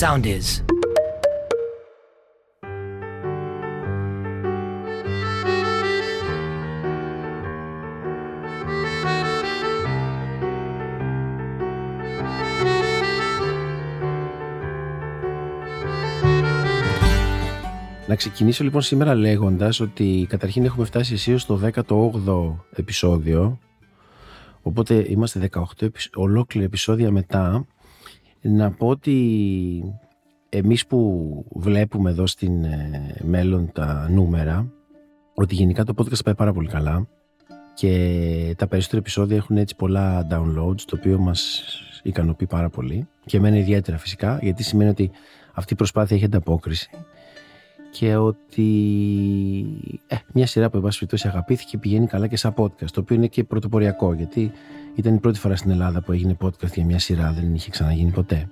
[0.00, 0.64] Sound is.
[18.06, 23.58] Να ξεκινήσω λοιπόν σήμερα λέγοντας ότι καταρχήν έχουμε φτάσει αισίως στο 18ο επεισόδιο
[24.62, 25.50] οπότε είμαστε
[25.80, 27.66] 18 ολόκληρα επεισόδια μετά
[28.48, 29.94] να πω ότι
[30.48, 34.72] εμείς που βλέπουμε εδώ στην ε, μέλλον τα νούμερα
[35.34, 37.06] ότι γενικά το podcast πάει πάρα πολύ καλά
[37.74, 41.64] και τα περισσότερα επεισόδια έχουν έτσι πολλά downloads το οποίο μας
[42.02, 45.10] ικανοποιεί πάρα πολύ και εμένα ιδιαίτερα φυσικά γιατί σημαίνει ότι
[45.52, 46.90] αυτή η προσπάθεια έχει ανταπόκριση
[47.98, 48.62] και ότι
[50.06, 53.26] ε, μια σειρά που εν πάση αγαπήθηκε πηγαίνει καλά και σαν podcast το οποίο είναι
[53.26, 54.52] και πρωτοποριακό γιατί
[54.94, 58.10] ήταν η πρώτη φορά στην Ελλάδα που έγινε podcast για μια σειρά δεν είχε ξαναγίνει
[58.10, 58.48] ποτέ.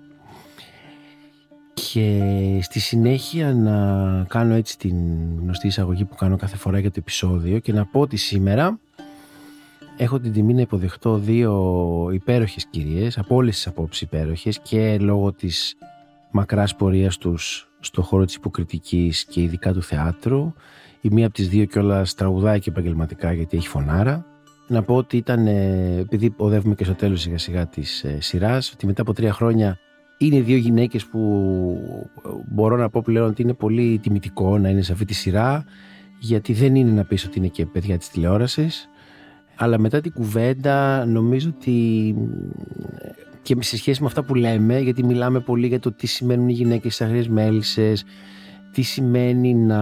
[1.74, 2.20] Και
[2.62, 4.96] στη συνέχεια να κάνω έτσι την
[5.40, 8.78] γνωστή εισαγωγή που κάνω κάθε φορά για το επεισόδιο και να πω ότι σήμερα
[9.96, 15.32] έχω την τιμή να υποδεχτώ δύο υπέροχες κυρίες από όλες τις απόψεις υπέροχες και λόγω
[15.32, 15.76] της
[16.30, 20.52] μακράς πορείας τους στο χώρο της υποκριτικής και ειδικά του θεάτρου.
[21.00, 24.26] Η μία από τις δύο κιόλας τραγουδάει και επαγγελματικά γιατί έχει φωνάρα.
[24.68, 28.72] Να πω ότι ήταν, ε, επειδή οδεύουμε και στο τέλος σιγά σιγά της ε, σειράς,
[28.72, 29.78] ότι μετά από τρία χρόνια
[30.18, 31.18] είναι δύο γυναίκες που
[32.24, 35.64] ε, μπορώ να πω πλέον ότι είναι πολύ τιμητικό να είναι σε αυτή τη σειρά
[36.18, 38.88] γιατί δεν είναι να πεις ότι είναι και παιδιά της τηλεόρασης
[39.56, 42.14] αλλά μετά την κουβέντα νομίζω ότι
[43.44, 46.52] και σε σχέση με αυτά που λέμε, γιατί μιλάμε πολύ για το τι σημαίνουν οι
[46.52, 48.04] γυναίκες στις αγριές μέλισσες,
[48.72, 49.80] τι σημαίνει να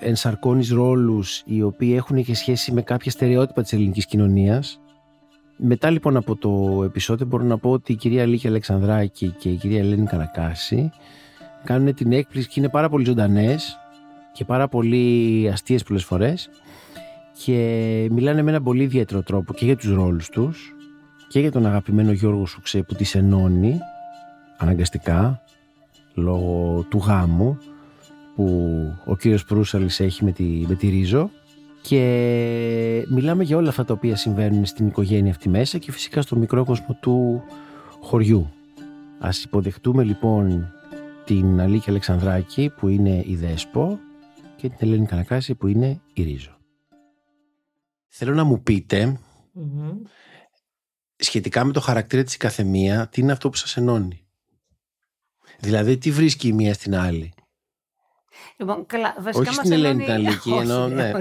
[0.00, 4.80] ενσαρκώνεις ρόλους οι οποίοι έχουν και σχέση με κάποια στερεότυπα της ελληνικής κοινωνίας.
[5.56, 9.56] Μετά λοιπόν από το επεισόδιο μπορώ να πω ότι η κυρία Λίκη Αλεξανδράκη και η
[9.56, 10.90] κυρία Ελένη Καρακάση
[11.64, 13.78] κάνουν την έκπληξη και είναι πάρα πολύ ζωντανές
[14.32, 16.48] και πάρα πολύ αστείες πολλές φορές
[17.44, 20.72] και μιλάνε με έναν πολύ ιδιαίτερο τρόπο και για τους ρόλους τους
[21.28, 23.78] και για τον αγαπημένο Γιώργο Σουξέ που τις ενώνει
[24.56, 25.42] αναγκαστικά
[26.14, 27.58] λόγω του γάμου
[28.34, 28.44] που
[29.04, 31.30] ο κύριος Προύσαλης έχει με τη, με τη Ρίζο
[31.82, 36.36] και μιλάμε για όλα αυτά τα οποία συμβαίνουν στην οικογένεια αυτή μέσα και φυσικά στο
[36.36, 37.42] μικρό κόσμο του
[38.00, 38.50] χωριού.
[39.18, 40.72] Ας υποδεχτούμε λοιπόν
[41.24, 43.98] την Αλίκη Αλεξανδράκη που είναι η Δέσπο
[44.56, 46.56] και την Ελένη Κανακάση που είναι η Ρίζο.
[48.08, 49.18] Θέλω να μου πειτε
[51.18, 54.26] σχετικά με το χαρακτήρα της καθεμία, τι είναι αυτό που σας ενώνει;
[55.58, 57.32] Δηλαδή, τι βρίσκει η μία στην άλλη;
[58.56, 61.12] Λοιπόν, καλά, βασικά Όχι στην Ελένη ήταν λυκή, ενώ ναι.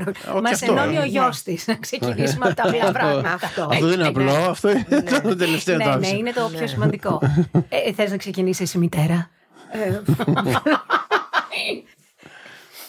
[0.43, 1.67] Μας ενώνει ο γιος της.
[1.67, 3.33] Να ξεκινήσουμε από τα απλά πράγματα.
[3.33, 4.85] Αυτό, αυτό δεν είναι απλό, αυτό είναι
[5.23, 7.21] το τελευταίο Ναι, ναι, είναι το πιο σημαντικό.
[7.69, 9.29] ε, Θες να ξεκινήσεις εσύ, μητέρα.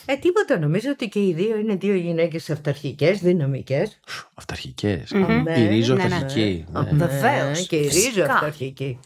[0.08, 0.58] Ε, ε, τίποτα.
[0.58, 4.00] Νομίζω ότι και οι δύο είναι δύο γυναίκες αυταρχικές, δυναμικές.
[4.34, 5.10] Αυταρχικές.
[5.56, 6.64] Η Ρίζο αυταρχική.
[6.90, 7.66] Βεβαίως.
[7.66, 8.98] Και η Ρίζο αυταρχική.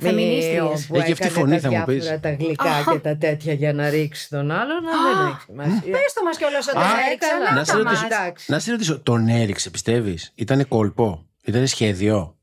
[0.00, 0.90] Φεμινίστριες.
[0.92, 2.18] Έχει αυτή τη φωνή, θα μου πεις.
[2.20, 5.92] τα γλυκά και τα τέτοια για να ρίξει τον άλλον, δεν έχει σημασία.
[5.92, 8.46] Πες το μας κιόλας ότι τον έριξα.
[8.46, 12.36] Να σε ρωτήσω, τον έριξε, πιστεύεις; Ήτανε κόλπο; Ήτανε σχέδιο;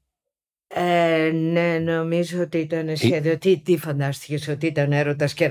[0.67, 3.37] Ε, ναι, νομίζω ότι ήταν σχέδιο.
[3.37, 5.47] Τι, τι φαντάστηκες, ότι ήταν έρωτας και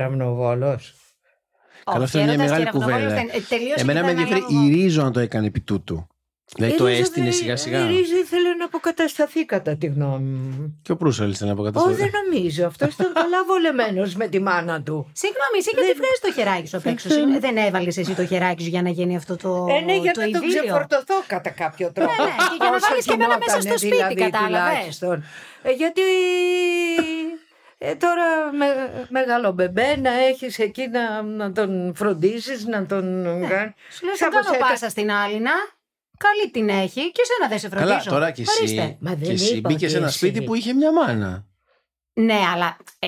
[1.87, 1.93] ραμνοβόλο.
[1.93, 3.25] Καλά, αυτό είναι μια μεγάλη κουβέντα.
[3.77, 6.07] Εμένα με ενδιαφέρει η Ρίζο αν το έκανε επί τούτου.
[6.57, 7.79] Δηλαδή το έστεινε σιγά σιγά.
[7.79, 10.81] Η Ρίζο ήθελε να αποκατασταθεί κατά τη γνώμη μου.
[10.83, 11.95] Και ο Προύσαλ ήθελε να αποκατασταθεί.
[11.95, 12.67] Όχι, δεν νομίζω.
[12.67, 15.11] Αυτό ήταν καλά βολεμένο με τη μάνα του.
[15.13, 17.09] Συγγνώμη, εσύ γιατί βγάζεις το χεράκι σου απ' έξω;
[17.41, 19.67] Δεν έβαλες εσύ το χεράκι σου για να γίνει αυτό το.
[19.71, 22.23] Ε, ναι, για να το ξεφορτωθώ κατά κάποιο τρόπο.
[22.23, 24.99] Ναι, ναι, και για να βάλεις και εμένα μέσα στο σπίτι, δηλαδή, κατάλαβες.
[25.77, 26.03] Γιατί
[27.87, 28.67] ε, τώρα με,
[29.09, 33.47] μεγάλο μπεμπέ να έχεις εκεί να, να τον φροντίζεις, να τον ναι.
[33.47, 33.75] κάνεις.
[33.91, 35.53] Σου λέω, κάνω πάσα στην άλλη να.
[36.19, 37.89] Καλή την έχει και εσένα δεν σε φροντίζω.
[37.89, 41.47] Καλά, τώρα και εσύ, Μα και εσύ μπήκες σε ένα σπίτι που είχε μια μάνα.
[42.13, 43.07] Ναι, αλλά ε,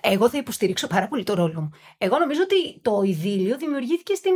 [0.00, 1.70] εγώ θα υποστηρίξω πάρα πολύ το ρόλο μου.
[1.98, 4.32] Εγώ νομίζω ότι το ειδήλιο δημιουργήθηκε στην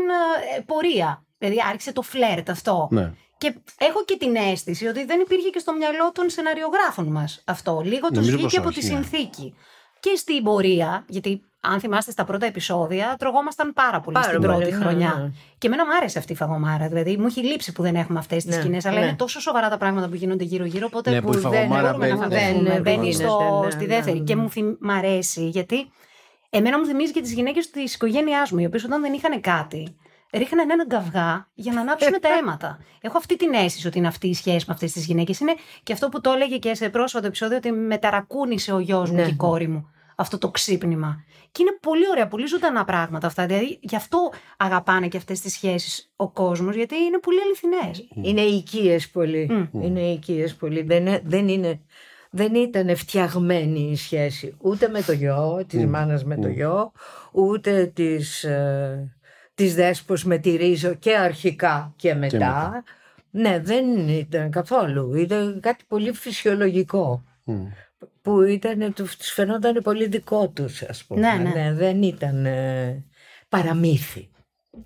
[0.57, 1.25] ε, πορεία.
[1.39, 2.89] Δηλαδή άρχισε το φλερτ αυτό.
[2.91, 3.13] Ναι.
[3.39, 7.81] Και έχω και την αίσθηση ότι δεν υπήρχε και στο μυαλό των σεναριογράφων μας αυτό.
[7.85, 8.95] Λίγο το βγήκε από τη ναι.
[8.95, 9.55] συνθήκη
[10.03, 14.71] και στην πορεία, γιατί αν θυμάστε στα πρώτα επεισόδια, τρογόμασταν πάρα πολύ πάρα στην πρώτη
[14.71, 15.15] ναι, χρονιά.
[15.17, 15.31] Ναι, ναι.
[15.59, 16.89] Και εμένα μου άρεσε αυτή η φαγωμάρα.
[16.89, 19.69] Δηλαδή, μου έχει λείψει που δεν έχουμε αυτέ τι ναι, σκηνέ, αλλά είναι τόσο σοβαρά
[19.69, 20.87] τα πράγματα που γίνονται γύρω-γύρω.
[20.87, 22.81] Οπότε ναι, που, δεν μπορούμε να φανταστούμε.
[22.81, 23.13] Μπαίνει
[23.71, 24.21] στη δεύτερη.
[24.21, 25.91] Και μου μ' αρέσει, γιατί
[26.51, 29.97] εμένα μου θυμίζει και τι γυναίκε τη οικογένειά μου, οι οποίε όταν δεν είχαν κάτι,
[30.33, 32.79] ρίχναν έναν καυγά για να ανάψουν τα αίματα.
[33.01, 35.41] Έχω αυτή την αίσθηση ότι είναι αυτή η σχέση με αυτές τις γυναίκες.
[35.41, 39.17] Είναι και αυτό που το έλεγε και σε πρόσφατο επεισόδιο ότι μεταρακούνησε ο γιος μου
[39.17, 41.25] και η κόρη μου αυτό το ξύπνημα.
[41.53, 43.47] Και είναι πολύ ωραία, πολύ ζωντανά πράγματα αυτά.
[43.47, 48.09] Δηλαδή, γι' αυτό αγαπάνε και αυτές τις σχέσεις ο κόσμος, γιατί είναι πολύ αληθινές.
[48.29, 49.69] Είναι οικίες πολύ.
[49.73, 50.83] Είναι οικίες πολύ.
[50.83, 51.81] Δεν, δεν, είναι,
[52.31, 55.89] δεν ήταν φτιαγμένη η σχέση ούτε με το γιο, της mm.
[55.89, 56.93] μάνας με το γιο,
[57.33, 59.17] ούτε της ε,
[59.55, 62.85] της Δέσπος με τη Ρίζο και αρχικά και μετά.
[63.31, 65.15] Ναι, δεν ήταν καθόλου.
[65.15, 67.25] Ήταν κάτι πολύ φυσιολογικό
[68.23, 71.21] που ήταν, τους φαινόταν πολύ δικό τους ας πούμε.
[71.21, 71.51] Ναι, ναι.
[71.51, 73.05] ναι δεν ήταν ε,
[73.49, 74.31] παραμύθι.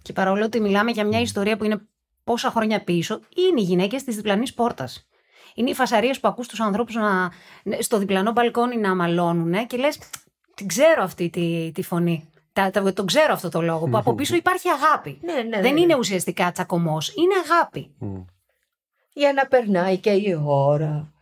[0.02, 1.80] Και παρόλο ότι μιλάμε για μια ιστορία που είναι
[2.24, 5.08] πόσα χρόνια πίσω, είναι οι γυναίκες της διπλανής πόρτας.
[5.54, 7.30] Είναι οι φασαρίες που ακούς τους ανθρώπους να,
[7.78, 9.98] στο διπλανό μπαλκόνι να μαλώνουν και λες,
[10.54, 12.28] την ξέρω αυτή τη, τη φωνή.
[12.56, 15.18] Τα, τα, τον ξέρω αυτό το λόγο, που από πίσω υπάρχει αγάπη.
[15.22, 17.94] Ναι, ναι, δεν ναι, είναι ουσιαστικά τσακωμός, είναι αγάπη.
[19.12, 21.12] Για να περνάει και η ώρα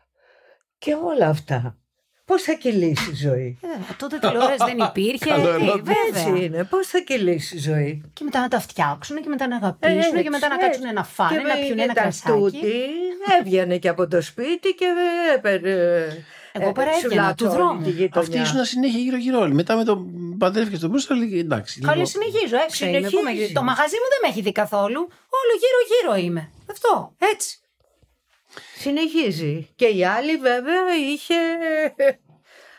[0.78, 1.76] και όλα αυτά.
[2.24, 5.30] Πώς θα κυλήσει η ζωή; Ε, τότε τηλεόραση δεν υπήρχε.
[6.08, 6.64] Έτσι είναι.
[6.64, 10.30] Πώς θα κυλήσει η ζωή; Και μετά να τα φτιάξουν και μετά να αγαπήσουν και
[10.30, 12.38] μετά να κάτσουν να φάνε, να πιούν ένα κρασάκι.
[12.38, 12.72] Τούτη
[13.40, 14.86] έβγαινε και από το σπίτι και
[15.34, 16.06] έπαιρνε.
[16.58, 17.86] Εγώ πέρα έβγαινα του δρόμου.
[18.14, 19.54] Αυτή ήσουν συνέχεια γύρω-γύρω όλοι.
[19.54, 20.08] Μετά με τον
[20.38, 21.80] παντρεύτηκε στον Μπρούστα, λέει εντάξει.
[21.80, 23.00] Καλή συνεχίζω, έξω είμαι.
[23.52, 25.00] Το μαγαζί μου δεν με έχει δει καθόλου.
[25.38, 26.50] Όλο γύρω-γύρω είμαι.
[26.70, 27.58] Αυτό, έτσι.
[28.78, 29.68] Συνεχίζει.
[29.76, 31.34] Και η άλλη βέβαια είχε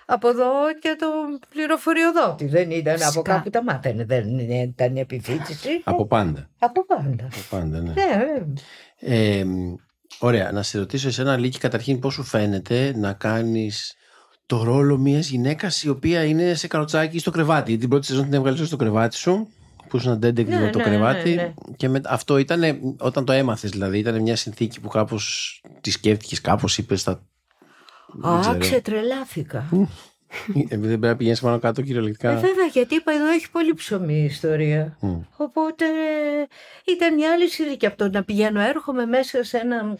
[0.05, 0.51] από εδώ
[0.81, 1.07] και το
[1.49, 2.45] πληροφοριοδότη.
[2.45, 4.05] Δεν ήταν από κάπου τα μάτανε.
[4.05, 5.81] Δεν ήταν επιφύτηση.
[5.83, 6.49] Από πάντα.
[6.59, 7.23] Από πάντα.
[7.25, 7.93] Από πάντα, ναι.
[7.93, 8.43] ναι.
[8.99, 9.45] Ε,
[10.19, 10.51] ωραία.
[10.51, 13.95] Να σε ρωτήσω εσένα, Λίκη, καταρχήν πώς σου φαίνεται να κάνεις
[14.45, 18.33] το ρόλο μιας γυναίκας η οποία είναι σε καροτσάκι στο κρεβάτι; Την πρώτη σεζόν την
[18.33, 19.47] έβγαλες στο κρεβάτι σου
[19.87, 21.29] που ήσουν αντέντεκτο ναι, το ναι, κρεβάτι.
[21.29, 21.53] Ναι, ναι.
[21.75, 22.61] και με, αυτό ήταν
[22.99, 23.97] όταν το έμαθες, δηλαδή.
[23.97, 27.01] Ήταν μια συνθήκη που κάπως τη σκέφτηκες, κάπως είπες.
[27.01, 27.21] Στα...
[28.21, 29.69] Α, ξετρελάθηκα.
[30.47, 32.31] Επειδή δεν πρέπει να πηγαίνεις πάνω κάτω κυριολεκτικά.
[32.31, 34.97] Ε, βέβαια, γιατί είπα εδώ έχει πολύ ψωμί η ιστορία.
[35.37, 35.85] Οπότε
[36.85, 39.97] ήταν μια άλλη συνθήκη από το να πηγαίνω, έρχομαι μέσα σε ένα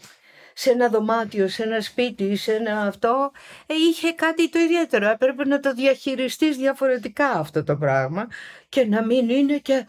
[0.58, 3.30] σε ένα δωμάτιο, σε ένα σπίτι, σε ένα αυτό,
[3.66, 5.08] ε, είχε κάτι το ιδιαίτερο.
[5.08, 8.26] Έπρεπε να το διαχειριστείς διαφορετικά αυτό το πράγμα
[8.68, 9.86] και να μην είναι και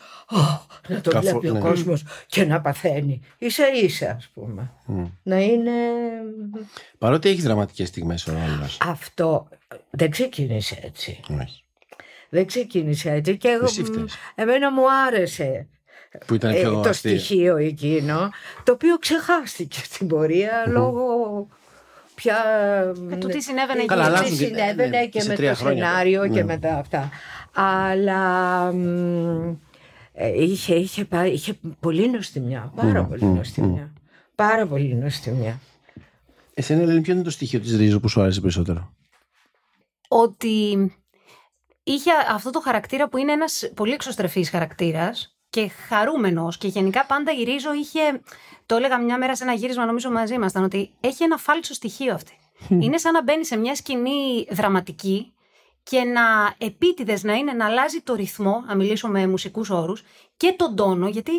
[0.88, 1.60] να το βλέπει ο ναι.
[1.60, 3.22] κόσμος και να παθαίνει.
[3.38, 4.72] Ίσα ίσα ας πούμε.
[5.24, 5.72] Να είναι...
[6.98, 8.78] Παρότι έχεις δραματικές στιγμές ο ρόλος.
[8.82, 9.48] Αυτό
[9.90, 11.20] δεν ξεκίνησε έτσι.
[12.30, 13.68] Δεν ξεκίνησε έτσι και εγώ,
[14.36, 15.68] εμένα μου άρεσε
[16.26, 18.30] που ήταν πιο ε, το στοιχείο εκείνο,
[18.64, 21.48] το οποίο ξεχάστηκε στην πορεία λόγω
[22.16, 22.36] πια.
[23.12, 26.30] Ε, του τι συνέβαινε, Καλά, τι συνέβαινε ναι, και με το σενάριο ναι.
[26.30, 27.10] και με τα αυτά.
[27.54, 28.74] Αλλά
[30.14, 32.72] ε, είχε, είχε, είχε πολύ νοστιμιά.
[32.76, 33.94] Πάρα πολύ νοστιμιά.
[34.36, 35.60] Πάρα πολύ νοστιμιά.
[36.54, 38.94] Εσένα, Ελένη, ποιο είναι το στοιχείο της Ρίζου που σου άρεσε περισσότερο;
[40.08, 40.92] Ότι
[41.84, 46.58] είχε αυτό το χαρακτήρα που είναι ένας πολύ εξωστρεφής χαρακτήρας και χαρούμενος.
[46.58, 48.22] Και γενικά πάντα η Ρίζο είχε.
[48.66, 52.14] Το έλεγα μια μέρα σε ένα γύρισμα, νομίζω μαζί ήμασταν, ότι έχει ένα φάλτσο στοιχείο
[52.14, 52.34] αυτή.
[52.70, 55.34] Είναι σαν να μπαίνει σε μια σκηνή δραματική
[55.84, 60.04] και να επίτηδες να είναι να αλλάζει το ρυθμό, να μιλήσω με μουσικούς όρους,
[60.38, 61.32] και τον τόνο, γιατί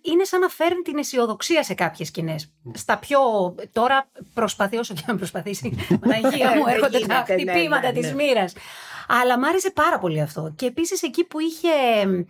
[0.00, 2.52] είναι σαν να φέρνει την αισιοδοξία σε κάποιες σκηνές.
[2.74, 3.20] Στα πιο.
[3.72, 5.76] Τώρα προσπαθεί όσο και να προσπαθήσει.
[6.00, 8.14] Παναγία μου έρχονται τα ναι, χτυπήματα ναι, της ναι.
[8.14, 8.54] μοίρας.
[9.08, 10.52] Αλλά μ' άρεσε πάρα πολύ αυτό.
[10.56, 11.68] Και επίσης εκεί που είχε
[12.02, 12.24] ε,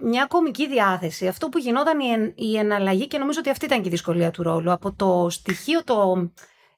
[0.00, 1.26] μια κομική διάθεση.
[1.26, 4.42] Αυτό που γινόταν η, η εναλλαγή και νομίζω ότι αυτή ήταν και η δυσκολία του
[4.42, 4.72] ρόλου.
[4.72, 6.30] Από το στοιχείο το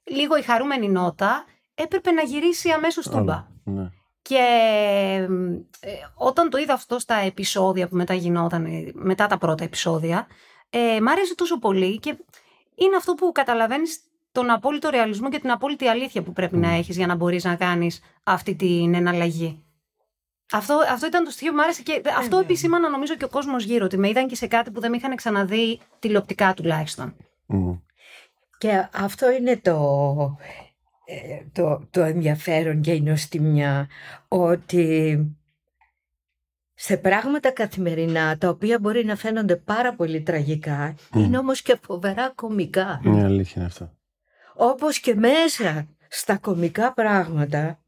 [0.04, 3.46] λίγο η χαρούμενη νότα έπρεπε να γυρίσει αμέσως τούμπα.
[3.64, 3.90] Ναι.
[4.22, 4.38] Και
[5.80, 10.26] ε, όταν το είδα αυτό στα επεισόδια που μετά γινόταν, μετά τα πρώτα επεισόδια,
[10.70, 12.16] ε, μ' άρεσε τόσο πολύ και
[12.74, 14.00] είναι αυτό που καταλαβαίνεις
[14.32, 17.54] τον απόλυτο ρεαλισμό και την απόλυτη αλήθεια που πρέπει να έχεις για να μπορείς να
[17.54, 19.65] κάνεις αυτή την εναλλαγή.
[20.52, 22.42] Αυτό, αυτό ήταν το στοιχείο που μου άρεσε και ε, αυτό ναι.
[22.42, 23.84] επισήμανα νομίζω και ο κόσμος γύρω.
[23.84, 27.16] Ότι με είδαν και σε κάτι που δεν με είχαν ξαναδεί τηλεοπτικά τουλάχιστον.
[28.58, 30.38] Και αυτό είναι το,
[31.04, 33.88] ε, το, το ενδιαφέρον και η νοστιμιά
[34.28, 35.18] ότι
[36.74, 42.32] σε πράγματα καθημερινά τα οποία μπορεί να φαίνονται πάρα πολύ τραγικά είναι όμως και φοβερά
[42.34, 43.00] κομικά.
[43.04, 43.90] Είναι αλήθεια είναι αυτό.
[44.54, 47.80] Όπως και μέσα στα κομικά πράγματα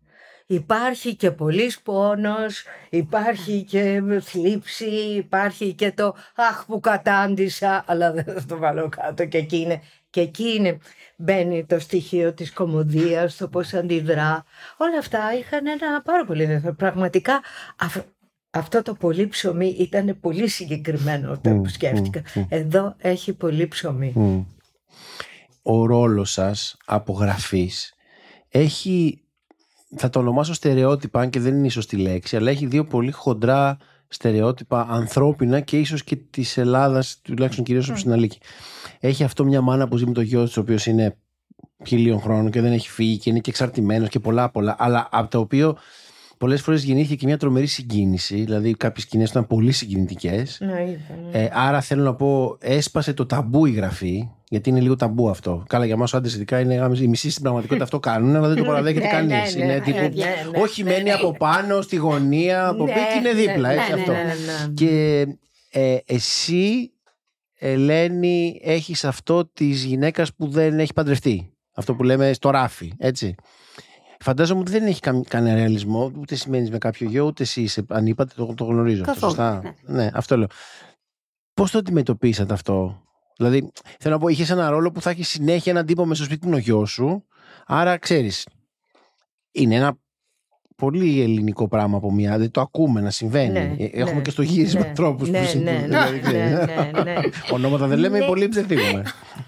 [0.50, 8.24] υπάρχει και πολύς πόνος, υπάρχει και θλίψη, υπάρχει και το «αχ που κατάντησα», αλλά δεν
[8.24, 9.80] θα το βάλω κάτω και εκεί είναι.
[10.10, 10.78] Και εκεί είναι,
[11.16, 14.44] μπαίνει το στοιχείο της κομμωδίας, το πώς αντιδρά.
[14.76, 16.76] Όλα αυτά είχαν ένα πάρα πολύ ενδιαφέρον.
[16.76, 17.40] Πραγματικά
[18.50, 22.22] αυτό το πολύ ψωμί ήταν πολύ συγκεκριμένο όταν mm, σκέφτηκα.
[22.48, 24.46] Εδώ έχει πολύ ψωμί.
[25.62, 27.94] Ο ρόλος σας απογραφής
[28.48, 29.22] έχει
[29.96, 33.10] θα το ονομάσω στερεότυπα, αν και δεν είναι η σωστή λέξη, αλλά έχει δύο πολύ
[33.10, 33.76] χοντρά
[34.08, 37.98] στερεότυπα ανθρώπινα και ίσως και της Ελλάδας, τουλάχιστον κυρίως mm.
[37.98, 38.38] στην Αλίκη.
[39.00, 41.16] Έχει αυτό μια μάνα που ζει με το γιο της, ο οποίος είναι
[41.86, 45.30] χιλίων χρόνων και δεν έχει φύγει και είναι και εξαρτημένος και πολλά πολλά, αλλά από
[45.30, 45.76] το οποίο
[46.38, 48.34] πολλές φορές γεννήθηκε και μια τρομερή συγκίνηση.
[48.42, 50.58] Δηλαδή, κάποιες σκηνές ήταν πολύ συγκινητικές.
[50.60, 51.38] Ναι, ναι.
[51.38, 55.64] Ε, άρα θέλω να πω, έσπασε το ταμπού η γραφή, γιατί είναι λίγο ταμπού αυτό.
[55.68, 58.56] Καλά, για εμάς ο άντρες ειδικά είναι οι μισοί στην πραγματικότητα αυτό κάνουν, αλλά δεν
[58.56, 59.54] το παραδέχεται Ναι, κανείς.
[59.56, 59.98] ναι, ναι, Είναι ναι, τύπου.
[59.98, 61.12] ναι, ναι, Όχι, ναι, μένει ναι.
[61.12, 63.68] από πάνω, στη γωνία, από Ναι, πίσω και είναι δίπλα.
[63.68, 64.12] ναι, έτσι ναι, αυτό.
[64.12, 64.72] ναι, ναι.
[64.74, 65.26] Και
[65.70, 66.90] ε, εσύ,
[67.60, 71.52] Ελένη, έχεις αυτό της γυναίκας που δεν έχει παντρευτεί.
[71.74, 73.34] Αυτό που λέμε στο ράφι, έτσι.
[74.20, 77.84] Φαντάζομαι ότι δεν έχει κα, κανένα ρεαλισμό, ούτε σημαίνεις με κάποιο γιο, ούτε εσύ είσαι.
[77.88, 79.02] Αν είπατε, το, το γνωρίζω.
[79.06, 80.02] αυτό, Καθόλου, σωστά; ναι.
[80.02, 80.46] ναι, αυτό λέω.
[81.54, 83.02] Πώς το αντιμετωπίσατε αυτό,
[83.36, 86.24] Δηλαδή, θέλω να πω, είχες ένα ρόλο που θα έχεις συνέχεια έναν τύπο μέσα στο
[86.24, 87.24] σπίτι που είναι ο γιος σου.
[87.66, 88.46] Άρα, ξέρεις,
[89.52, 89.96] είναι ένα
[90.76, 92.38] πολύ ελληνικό πράγμα από μια.
[92.38, 93.52] Δεν το ακούμε να συμβαίνει.
[93.52, 95.80] Ναι, Ε, Έχουμε ναι, και στο γύρισμα ναι, τρόπους ναι, που ναι, συμβαίνουν.
[95.80, 96.52] ναι, δηλαδή, ναι, ξέρεις.
[96.92, 97.14] ναι, ναι.
[97.54, 98.26] Ονόματα δεν λέμε, Ναι.
[98.26, 99.02] πολύ ψευτίγουμε.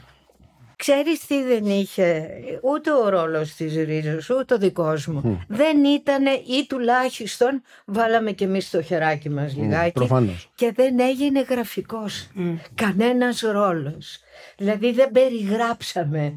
[0.80, 2.30] Ξέρεις τι δεν είχε
[2.62, 5.44] ούτε ο ρόλος της Ρίζος ούτε ο δικός μου.
[5.48, 10.50] Δεν ήταν ή τουλάχιστον βάλαμε και εμείς το χεράκι μας λιγάκι Προφανώς.
[10.54, 12.28] και δεν έγινε γραφικός
[12.74, 14.18] κανένας ρόλος.
[14.56, 16.34] Δηλαδή δεν περιγράψαμε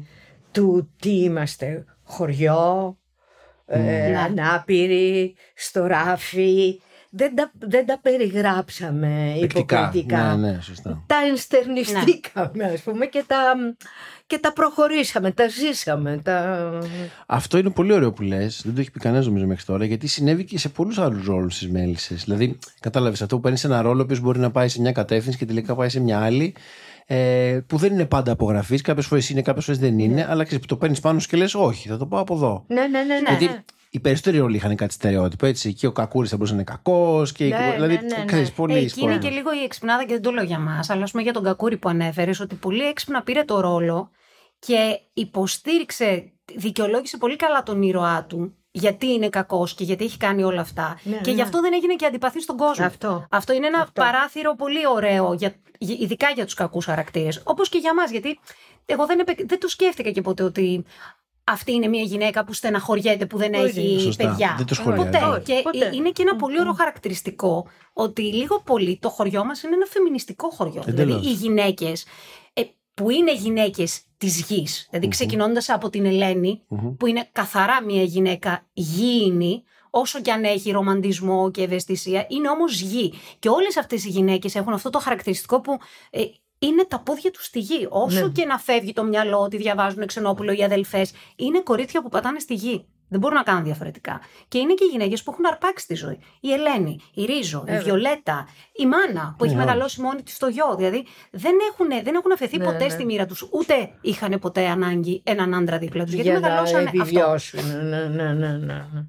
[0.52, 2.96] του τι είμαστε χωριό,
[3.66, 4.18] ε, Ναι.
[4.18, 6.80] ανάπηροι, στο ράφι.
[7.16, 11.04] Δεν τα, δεν τα περιγράψαμε υποκριτικά Ναι, ναι, σωστά.
[11.06, 13.36] τα ενστερνιστήκαμε ας πούμε και τα,
[14.26, 16.20] και τα προχωρήσαμε, τα ζήσαμε.
[16.22, 16.68] Τα...
[17.26, 18.60] Αυτό είναι πολύ ωραίο που λες.
[18.64, 21.54] Δεν το έχει πει κανένας νομίζω μέχρι τώρα, γιατί συνέβη και σε πολλούς άλλους ρόλους
[21.54, 22.24] στις μέλισσες.
[22.24, 25.46] Δηλαδή, κατάλαβες αυτό που παίρνεις ένα ρόλο που μπορεί να πάει σε μια κατεύθυνση και
[25.46, 26.54] τελικά πάει σε μια άλλη.
[27.06, 28.80] Ε, που δεν είναι πάντα απογραφής.
[28.80, 30.26] Κάποιες φορές είναι, κάποιες φορές δεν είναι.
[30.28, 32.64] Αλλά ξέρεις, το παίρνεις πάνω σου και λες, Όχι, θα το πάω από εδώ.
[32.66, 33.14] Ναι, ναι, ναι.
[33.14, 33.36] ναι.
[33.36, 35.46] Γιατί οι περισσότεροι ρόλοι είχαν κάτι στερεότυπο.
[35.46, 35.72] Έτσι.
[35.74, 37.32] Και ο Κακούρης θα μπορούσε να είναι κακός.
[37.32, 37.44] Και...
[37.44, 38.24] Ναι, δηλαδή, ναι, ναι, ναι.
[38.24, 39.16] ξέρεις, πολύ Ε, Εκεί είναι σπορά.
[39.28, 41.42] και λίγο η εξυπνάδα και δεν το λέω για μας, αλλά ας πούμε για τον
[41.42, 44.10] Κακούρη που ανέφερες, ότι πολύ έξυπνα πήρε το ρόλο
[44.58, 48.54] και υποστήριξε, δικαιολόγησε πολύ καλά τον ήρωά του.
[48.76, 50.98] Γιατί είναι κακός και γιατί έχει κάνει όλα αυτά.
[51.02, 51.36] Ναι, και ναι.
[51.36, 52.84] γι' αυτό δεν έγινε και αντιπαθή στον κόσμο.
[53.30, 53.52] Αυτό.
[53.52, 54.02] είναι ένα Αυτό.
[54.02, 57.40] παράθυρο πολύ ωραίο, για, για- ειδικά για τους κακούς χαρακτήρες.
[57.44, 58.10] Όπως και για μας.
[58.10, 58.38] Γιατί
[58.86, 60.84] εγώ δεν, επε- δεν το σκέφτηκα και ποτέ ότι
[61.44, 63.64] αυτή είναι μια γυναίκα που στεναχωριέται που δεν Όχι.
[63.80, 64.26] έχει Σωστά.
[64.28, 64.54] παιδιά.
[64.56, 65.04] Δεν το σχολιάζει.
[65.10, 65.24] Ποτέ.
[65.24, 65.90] Όχι, Και ποτέ.
[65.94, 70.50] είναι και ένα πολύ ωραίο χαρακτηριστικό ότι λίγο πολύ το χωριό μας είναι ένα φεμινιστικό
[70.50, 70.82] χωριό.
[70.86, 71.14] Εντελώς.
[71.14, 72.04] Δηλαδή οι γυναίκες
[72.94, 76.96] που είναι γυναίκες της γης, δηλαδή ξεκινώντας από την ελενη Μμμ.
[76.96, 82.80] που είναι καθαρά μια γυναίκα γήινη, όσο και αν έχει ρομαντισμό και ευαισθησία, είναι όμως
[82.80, 83.12] γη.
[83.38, 85.78] Και όλες αυτές οι γυναίκες έχουν αυτό το χαρακτηριστικό που
[86.10, 86.22] ε,
[86.58, 87.86] είναι τα πόδια του στη γη.
[87.90, 88.28] Όσο Ναι.
[88.32, 92.54] και να φεύγει το μυαλό ότι διαβάζουν ξενόπουλο οι αδελφές, είναι κορίτσια που πατάνε στη
[92.54, 92.86] γη.
[93.08, 94.20] Δεν μπορούν να κάνουν διαφορετικά.
[94.48, 96.18] Και είναι και οι γυναίκες που έχουν αρπάξει τη ζωή.
[96.40, 97.82] Η Ελένη, η Ρίζο, η Βέβαια.
[97.82, 100.74] Βιολέτα, η Μάνα που έχει Ναι, μεγαλώσει μόνη της στο γιο.
[100.76, 102.90] Δηλαδή δεν έχουν, δεν έχουν αφαιθεί Ναι, ποτέ ναι.
[102.90, 106.12] στη μοίρα τους, ούτε είχαν ποτέ ανάγκη έναν άντρα δίπλα τους.
[106.14, 106.98] Γιατί για να μεγαλώσαν αυτό.
[107.00, 107.60] επιβιώσουν.
[107.88, 109.04] Ναι, ναι, ναι, ναι, ναι.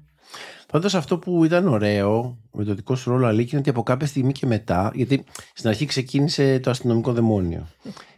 [0.72, 4.06] Πάντως αυτό που ήταν ωραίο με το δικό σου ρόλο αλήθεια είναι ότι από κάποια
[4.06, 7.66] στιγμή και μετά, γιατί στην αρχή ξεκίνησε το αστυνομικό δαιμόνιο.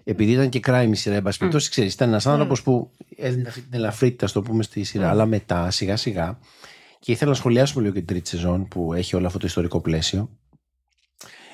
[0.04, 3.48] Επειδή ήταν και crime η σειρά, εν πάση περιπτώσει, ξέρεις, ήταν ένας άνθρωπος που έδινε
[3.48, 5.10] αυτή την ελαφρύτητα, στο πούμε, στη σειρά.
[5.10, 6.38] Αλλά μετά, σιγά σιγά,
[6.98, 9.80] και ήθελα να σχολιάσουμε λίγο και την τρίτη σεζόν που έχει όλο αυτό το ιστορικό
[9.80, 10.30] πλαίσιο.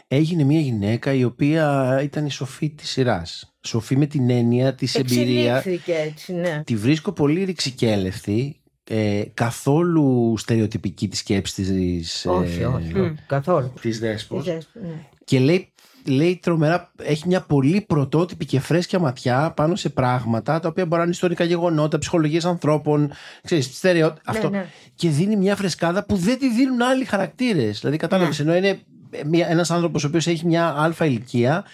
[0.08, 3.54] Έγινε μια γυναίκα η οποία ήταν η σοφή της σειράς.
[3.60, 5.56] Σοφή με την έννοια της εμπειρία.
[5.56, 6.62] Εξελίχθηκε έτσι, ναι.
[6.64, 13.72] Τη βρίσκω πολύ ρηξικέλευτη, ε, καθόλου στερεοτυπική τη σκέψη της, ε, Όχι, όχι, όχι, καθόλου.
[13.80, 14.46] της Δέσπος.
[14.46, 14.88] Είδες, ναι.
[15.24, 15.72] Και λέει,
[16.06, 20.96] λέει τρομερά, έχει μια πολύ πρωτότυπη και φρέσκια ματιά πάνω σε πράγματα τα οποία μπορεί
[20.96, 23.12] να είναι ιστορικά γεγονότα, ψυχολογίες ανθρώπων,
[23.42, 24.48] ξέρεις, στερεό, αυτό.
[24.48, 24.66] ναι.
[24.94, 27.78] Και δίνει μια φρεσκάδα που δεν τη δίνουν άλλοι χαρακτήρες.
[27.80, 28.78] Δηλαδή κατάλαβες, ενώ είναι
[29.26, 31.64] μια, ένας άνθρωπος ο οποίος έχει μια αλφα ηλικία,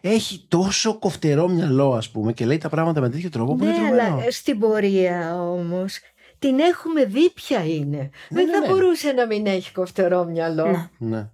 [0.00, 3.70] έχει τόσο κοφτερό μυαλό ας πούμε και λέει τα πράγματα με τέτοιο τρόπο που Ναι,
[3.70, 4.14] είναι τρομερό.
[4.14, 5.98] αλλά ε, στην πορεία όμως
[6.38, 8.10] την έχουμε δει ποια είναι.
[8.28, 8.66] Δεν ναι, θα ναι.
[8.66, 10.66] μπορούσε να μην έχει κοφτερό μυαλό.
[10.66, 10.88] Ναι.
[11.16, 11.28] Ναι.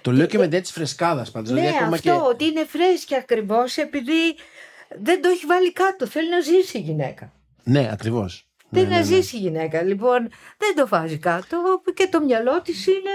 [0.00, 1.50] Το λέω και με τέτοια φρεσκάδας πάντως.
[1.50, 2.28] Ναι, δηλαδή, ακόμα αυτό και...
[2.28, 4.36] ότι είναι φρέσκια ακριβώς επειδή
[5.00, 6.06] δεν το έχει βάλει κάτω.
[6.06, 7.32] Θέλει να ζήσει η γυναίκα.
[7.62, 8.46] Ναι, ακριβώς.
[8.70, 9.82] Θέλει να ζήσει η γυναίκα.
[9.82, 13.10] Λοιπόν, δεν το βάζει κάτω και το μυαλό της είναι.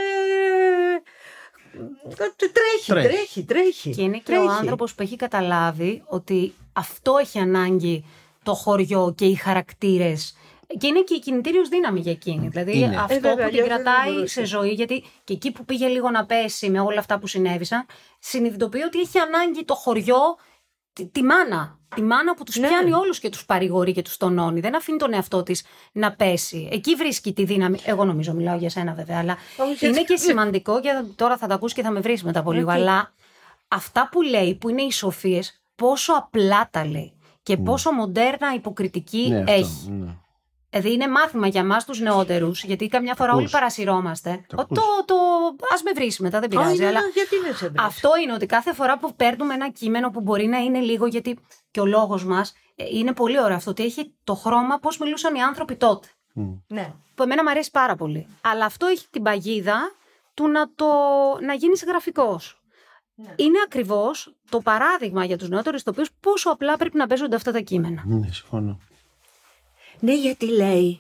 [2.38, 3.08] Τρέχει, Τρέχει.
[3.08, 3.90] τρέχει, τρέχει.
[3.90, 4.42] Και είναι και τρέχει.
[4.42, 8.06] ο άνθρωπος που έχει καταλάβει ότι αυτό έχει ανάγκη
[8.44, 10.38] το χωριό και οι χαρακτήρες.
[10.80, 12.48] Και είναι και η κινητήριος δύναμη για εκείνη.
[12.48, 12.96] Δηλαδή Είναι.
[12.98, 14.34] αυτό Ε, βέβαια, που την αλλιώς δεν κρατάει μπορούσε.
[14.34, 17.86] σε ζωή, γιατί και εκεί που πήγε λίγο να πέσει με όλα αυτά που συνέβησαν,
[18.20, 20.20] συνειδητοποιεί ότι έχει ανάγκη το χωριό
[21.12, 21.80] τη, μάνα.
[21.96, 22.68] Τη μάνα που τους ναι.
[22.68, 24.60] πιάνει όλους και τους παρηγορεί και τους τονώνει.
[24.60, 26.70] Δεν αφήνει τον εαυτό της να πέσει.
[26.72, 27.80] Εκεί βρίσκει τη δύναμη.
[27.84, 29.38] Εγώ νομίζω, μιλάω για σένα βέβαια, αλλά
[29.80, 30.82] είναι και σημαντικό.
[30.82, 32.72] Και τώρα θα τα ακούσει και θα με βρεις μετά από λίγο.
[32.72, 33.14] Αλλά
[33.68, 37.64] αυτά που λέει, που είναι οι σοφίες, πόσο απλά τα λέει και ναι.
[37.64, 39.90] πόσο μοντέρνα υποκριτική ναι, έχει.
[39.90, 40.16] Ναι.
[40.70, 44.46] Δηλαδή είναι μάθημα για εμάς τους νεότερους, γιατί καμιά φορά όλοι παρασυρώμαστε.
[44.48, 45.16] Το, το, το,
[45.74, 46.86] ας με βρεις μετά, δεν πειράζει.
[46.86, 47.00] αλλά
[47.78, 51.40] αυτό είναι ότι κάθε φορά που παίρνουμε ένα κείμενο που μπορεί να είναι λίγο, γιατί
[51.72, 55.36] και ο λόγος μας ε, είναι πολύ ωραίο αυτό, ότι έχει το χρώμα πώς μιλούσαν
[55.36, 56.08] οι άνθρωποι τότε.
[56.68, 56.94] Ναι.
[57.16, 58.28] Που εμένα μου αρέσει πάρα πολύ.
[58.42, 59.92] Αλλά αυτό έχει την παγίδα
[60.34, 60.86] του να, το,
[61.42, 62.62] να γίνεις γραφικός.
[63.16, 63.34] Ναι.
[63.36, 67.60] Είναι ακριβώς το παράδειγμα για τους νεότερους ηθοποιού πόσο απλά πρέπει να παίζονται αυτά τα
[67.60, 68.04] κείμενα.
[68.06, 68.80] Ναι, συμφωνώ.
[70.00, 71.00] Ναι, γιατί λέει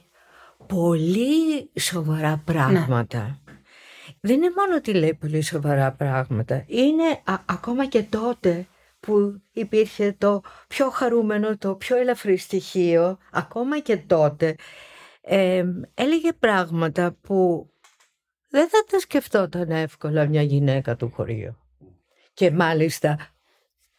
[0.68, 3.20] πολύ σοβαρά πράγματα.
[3.20, 3.54] Ναι.
[4.20, 6.63] Δεν είναι μόνο ότι λέει πολύ σοβαρά πράγματα.
[6.68, 8.68] Είναι ακόμα και τότε
[9.00, 14.56] που υπήρχε το πιο χαρούμενο, το πιο ελαφρύ στοιχείο, ακόμα και τότε,
[15.94, 17.70] έλεγε πράγματα που
[18.50, 21.58] δεν θα τα σκεφτόταν εύκολα μια γυναίκα του χωρίου
[22.34, 23.18] και μάλιστα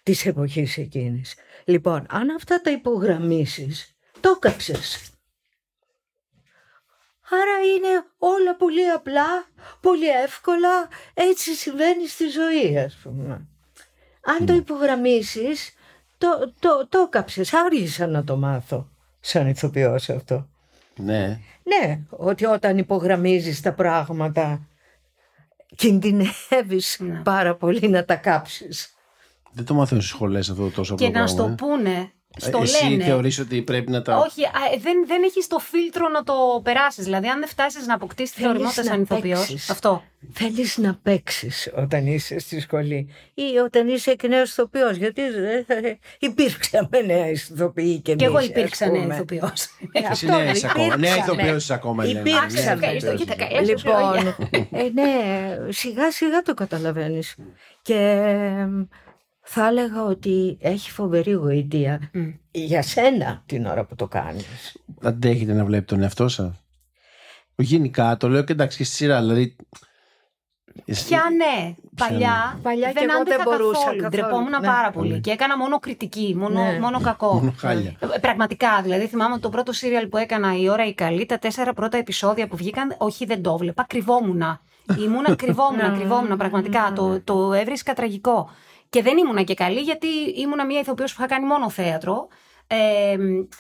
[0.03, 1.35] της εποχής εκείνης.
[1.65, 5.11] Λοιπόν, αν αυτά τα υπογραμμίσεις, το κάψες.
[7.31, 9.47] Άρα είναι όλα πολύ απλά,
[9.81, 13.47] πολύ εύκολα, έτσι συμβαίνει στη ζωή ας πούμε.
[14.25, 14.59] Αν το ναι.
[14.59, 15.75] υπογραμμίσεις,
[16.19, 17.55] το, το, το κάψες.
[17.55, 18.89] Άργησα να το μάθω
[19.21, 20.49] σαν ηθοποιός αυτό.
[20.97, 21.41] Ναι.
[21.63, 24.69] Ναι, ότι όταν υπογραμμίζεις τα πράγματα
[25.77, 27.21] κινδυνεύεις ναι.
[27.25, 28.95] πάρα πολύ να τα κάψεις.
[29.53, 32.13] Δεν το μαθαίνουν στις σχολές αυτό τόσο Και να στο πούνε.
[32.41, 33.05] Στο Εσύ λένε.
[33.05, 34.17] θεωρείς ότι πρέπει να τα.
[34.17, 34.43] Όχι,
[34.81, 37.05] δεν, δεν έχεις το φίλτρο να το περάσεις.
[37.05, 39.39] Δηλαδή, αν δεν φτάσεις να αποκτήσεις τη θεωρημότητα σαν ηθοποιό.
[39.71, 40.03] Αυτό.
[40.33, 44.97] Θέλεις να παίξεις όταν είσαι στη σχολή ή όταν είσαι εκ νέο ηθοποιός.
[44.97, 45.23] Γιατί
[46.19, 48.21] υπήρξαμε νέα ηθοποιοί και εμεί.
[48.21, 49.67] Και εγώ υπήρξα νέα ηθοποιός.
[50.11, 50.97] Εσύ νέα ακόμα.
[50.97, 52.05] Νέα ηθοποιός ακόμα.
[52.05, 52.93] Υπήρξαμε.
[53.67, 54.35] Λοιπόν,
[54.71, 55.11] ε, ναι,
[55.69, 57.37] σιγά σιγά το καταλαβαίνεις.
[57.83, 58.25] Και
[59.51, 62.11] θα έλεγα ότι έχει φοβερή γοητεία
[62.51, 64.77] για σένα την ώρα που το κάνεις.
[65.03, 66.55] Αντέχετε να βλέπει τον εαυτό σας.
[67.57, 69.57] Γενικά το λέω και εντάξει στη σειρά, δηλαδή...
[70.85, 71.75] Πια ναι.
[71.97, 74.03] Παλιά, Παλιά δεν, εγώ δεν μπορούσα καθόλου.
[74.03, 74.09] καθόλου.
[74.09, 74.67] Ντρεπόμουν ναι.
[74.67, 75.13] πάρα πολύ.
[75.13, 75.19] Ναι.
[75.19, 76.79] Και έκανα μόνο κριτική, μόνο, ναι.
[76.79, 77.35] μόνο κακό.
[77.35, 77.95] Μόνο χάλια.
[78.15, 78.83] Ε, πραγματικά.
[78.83, 81.99] Δηλαδή θυμάμαι ότι το πρώτο σύριαλ που έκανα η ώρα η καλή, τα τέσσερα πρώτα
[81.99, 84.43] επεισόδια που βγήκαν, όχι δεν το βλέπα, κρυβόμουν.
[85.05, 86.93] Ήμουνα κρυβόμουν, κρυβόμουν πραγματικά.
[86.95, 88.51] το, το έβρισκα τραγικό.
[88.91, 92.29] Και δεν ήμουνα και καλή γιατί ήμουνα μια ηθοποιός που είχα κάνει μόνο θέατρο
[92.67, 93.17] ε,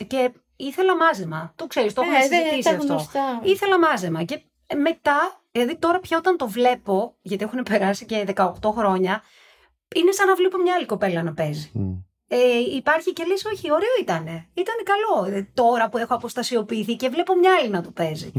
[0.07, 1.53] και ήθελα μάζεμα.
[1.57, 3.21] Το ξέρεις, το έχουμε ε, συζητήσει αυτό.
[3.43, 4.43] Ήθελα μάζεμα και
[4.77, 9.23] μετά, δηλαδή τώρα πια όταν το βλέπω, γιατί έχουν περάσει και 18 χρόνια,
[9.97, 11.71] είναι σαν να βλέπω μια άλλη κοπέλα να παίζει.
[12.29, 12.37] Ε,
[12.77, 17.35] υπάρχει και λες όχι ωραίο ήτανε, ήταν καλό ε, τώρα που έχω αποστασιοποιηθεί και βλέπω
[17.37, 18.33] μια άλλη να το παίζει.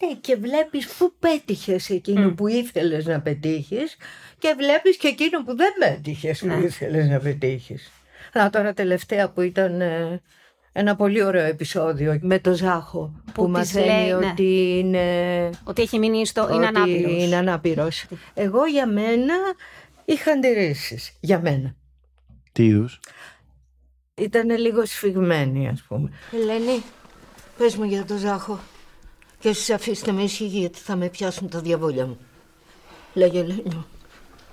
[0.00, 0.10] Ναι.
[0.10, 3.96] Ε, και βλέπεις πού πέτυχες εκείνο που ήθελες να πετύχεις
[4.38, 6.54] και βλέπεις και εκείνο που δεν πέτυχες ναι.
[6.54, 7.90] που ήθελες να πετύχεις.
[8.32, 10.20] Να τώρα τελευταία που ήταν ε,
[10.72, 14.14] ένα πολύ ωραίο επεισόδιο με το Ζάχο που, που μαθαίνει λέει, ναι.
[14.14, 15.50] ότι είναι...
[15.64, 16.48] Ότι έχει μείνει στο...
[16.52, 17.22] είναι ανάπηρος.
[17.22, 18.06] είναι ανάπηρος.
[18.34, 19.34] Εγώ για μένα
[20.04, 21.16] είχα αντιρρήσεις.
[21.20, 21.74] Για μένα.
[22.52, 23.00] Τι είδους;
[24.14, 26.10] Ήταν λίγο σφιγμένη ας πούμε.
[26.32, 26.82] Ελένη,
[27.58, 28.60] πες μου για το Ζάχο.
[29.40, 32.18] Και εσείς αφήστε με ήσυχη γιατί θα με πιάσουν τα διαβόλια μου.
[33.14, 33.84] Λέγε Ελένη,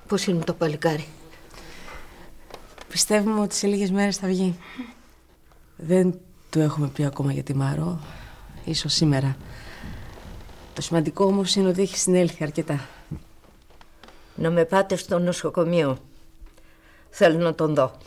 [0.07, 1.07] πώς είναι το παλικάρι.
[2.87, 4.59] Πιστεύουμε ότι σε λίγες μέρες θα βγει.
[5.75, 6.19] Δεν
[6.49, 7.99] του έχουμε πει ακόμα για τη Μάρο.
[8.65, 9.37] Ίσως σήμερα.
[10.73, 12.87] Το σημαντικό όμως είναι ότι έχει συνέλθει αρκετά.
[14.35, 15.97] Να με πάτε στο νοσοκομείο.
[17.09, 17.97] Θέλω να τον δω.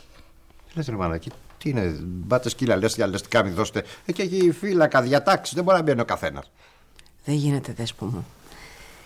[0.73, 3.83] Λες ρε μανάκι, τι είναι, μπάτε σκύλα, λες για τι μην δώσετε.
[4.05, 6.51] Εκεί έχει φύλακα, διατάξεις, δεν μπορεί να μπαίνει ο καθένας.
[7.25, 8.25] Δεν γίνεται, δέσπο μου.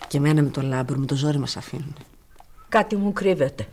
[0.08, 1.96] Και εμένα με το λάμπρο, με το ζόρι μας αφήνουν.
[2.68, 3.68] Κάτι μου κρύβεται.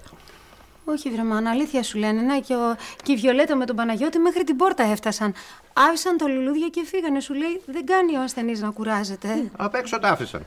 [0.85, 2.21] Όχι, Δρεμάνα, αλήθεια σου λένε.
[2.21, 5.33] Να, και, ο, και η Βιολέτα με τον Παναγιώτη μέχρι την πόρτα έφτασαν.
[5.73, 7.19] Άφησαν το λουλούδια και φύγανε.
[7.19, 9.51] Σου λέει δεν κάνει ο ασθενής να κουράζεται.
[9.57, 10.45] Απ' έξω τα άφησαν.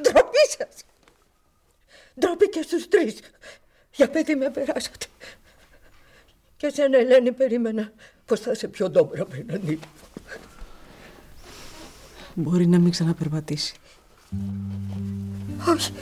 [0.00, 0.84] Ντροπή σας!
[2.20, 3.20] Ντροπή και στους τρεις.
[3.92, 5.06] Για παιδί με περάσατε.
[6.56, 7.92] Και εσένα, Ελένη, περίμενα
[8.26, 9.78] πως θα είσαι πιο ντόμπρα απέναντί
[12.34, 13.74] Μπορεί να μην ξαναπερπατήσει.
[15.68, 15.92] Όχι.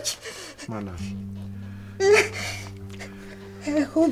[0.00, 0.16] Όχι.
[0.68, 0.94] Μάνα.
[3.76, 4.08] Έχω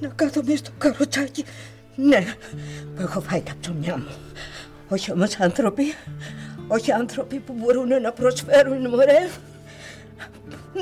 [0.00, 1.44] να κάθομαι στο καροτσάκι.
[1.94, 2.34] Ναι,
[2.98, 4.14] έχω φάει τα ψωμιά μου.
[4.88, 5.94] Όχι όμως άνθρωποι,
[6.68, 9.28] όχι άνθρωποι που μπορούν να προσφέρουν μωρέ,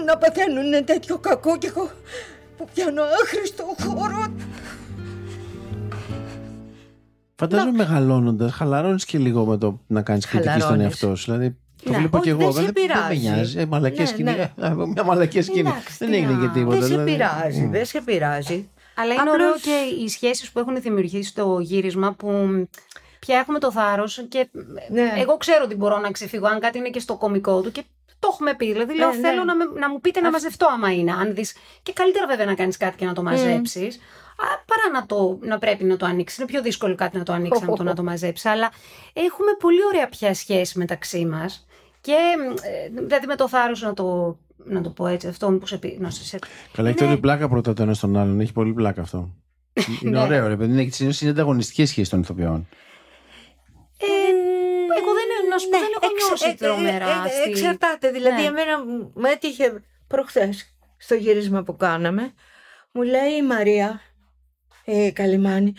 [0.06, 1.90] να παθαίνουν τέτοιο κακό και έχω
[2.56, 4.34] που πιάνω άχρηστο χώρο.
[7.36, 7.76] Φαντάζομαι να...
[7.76, 11.24] μεγαλώνοντας, χαλαρώνεις και λίγο με το να κάνεις κριτική στον εαυτό σου.
[11.24, 11.98] Δηλαδή, το ναι.
[11.98, 12.52] βλέπω και εγώ.
[12.52, 13.58] Δεν, δεν, με νοιάζει.
[13.58, 14.30] Ε, μαλακές ναι, σκηνή.
[14.30, 14.52] Ναι.
[14.66, 15.72] Ε, μια μαλακή σκηνή.
[15.98, 16.76] Δεν έγινε και τίποτα.
[16.76, 17.10] Δεν σε δηλαδή.
[17.10, 17.66] πειράζει.
[17.66, 18.68] Δεν σε πειράζει.
[18.94, 19.34] Αλλά είναι Απλώς...
[19.34, 22.28] ωραίο και οι σχέσεις που έχουν δημιουργήσει στο γύρισμα που
[23.18, 24.48] πια έχουμε το θάρρος και
[24.88, 25.12] ναι.
[25.16, 27.84] εγώ ξέρω ότι μπορώ να ξεφύγω αν κάτι είναι και στο κομικό του και
[28.24, 28.72] το έχουμε πει.
[28.72, 29.28] Δηλαδή, λέω, ε, ναι.
[29.28, 31.12] θέλω να, με, να μου πείτε να μαζευτώ άμα είναι.
[31.12, 31.54] Αν δεις...
[31.82, 34.00] Και καλύτερα βέβαια να κάνεις κάτι και να το μαζέψεις.
[34.36, 36.38] Παρά να, το, να πρέπει να το ανοίξεις.
[36.38, 38.46] Είναι πιο δύσκολο κάτι να το ανοίξεις από το να το μαζέψεις.
[38.46, 38.70] Αλλά
[39.12, 41.66] έχουμε πολύ ωραία πια σχέση μεταξύ μας.
[42.00, 42.16] Και
[42.62, 46.00] ε, δηλαδή με το θάρρος να το, να το πω έτσι, αυτό που σε πει.
[46.08, 46.38] σε...
[46.72, 48.40] Καλά, έχει όλη πλάκα πρώτα το ένα στον άλλον.
[48.40, 49.34] Έχει πολύ πλάκα αυτό.
[50.02, 50.24] Είναι ναι.
[50.24, 50.90] ωραίο, ρε παιδί.
[51.00, 52.68] Είναι ανταγωνιστικέ σχέσεις των ηθοποιών.
[53.98, 54.43] Ε, εγώ δεν,
[55.54, 57.24] να σου πω, ναι, δεν έχω νιώσει ε, τρομερά.
[57.46, 58.10] Ε, εξαρτάται.
[58.10, 58.48] Δηλαδή, ναι.
[58.48, 62.32] εμένα μου έτυχε προχθές στο γύρισμα που κάναμε.
[62.92, 64.00] Μου λέει η Μαρία,
[64.84, 65.74] ε, Καλυμάνη,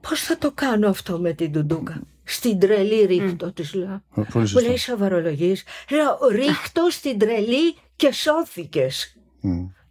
[0.00, 3.54] πώς θα το κάνω αυτό με την Τουντούκα; Στην τρελή ρίχτω, mm.
[3.54, 4.02] της λέω.
[4.34, 5.64] Μου λέει σοβαρολογής.
[5.90, 9.16] Λέω, ρίχτω στην τρελή και σώθηκες.
[9.44, 9.83] Mm.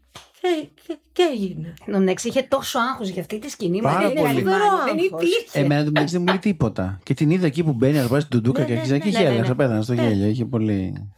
[0.43, 1.73] Και, και, και έγινε.
[1.86, 3.82] Νονέξ είχε τόσο άγχος για αυτή τη σκηνή.
[3.82, 4.43] Πάρα πολύ.
[4.43, 5.60] Δεν υπήρχε.
[5.60, 6.99] Εμένα δεν μου λέει τίποτα.
[7.03, 9.10] Και την είδα εκεί που μπαίνει να πάει στην Τουντούκα ναι, και αρχίζει ναι, και
[9.10, 9.53] ναι, γέλασε.
[9.53, 10.27] Πέθανε στο γέλιο.
[10.27, 11.12] Είχε πολύ.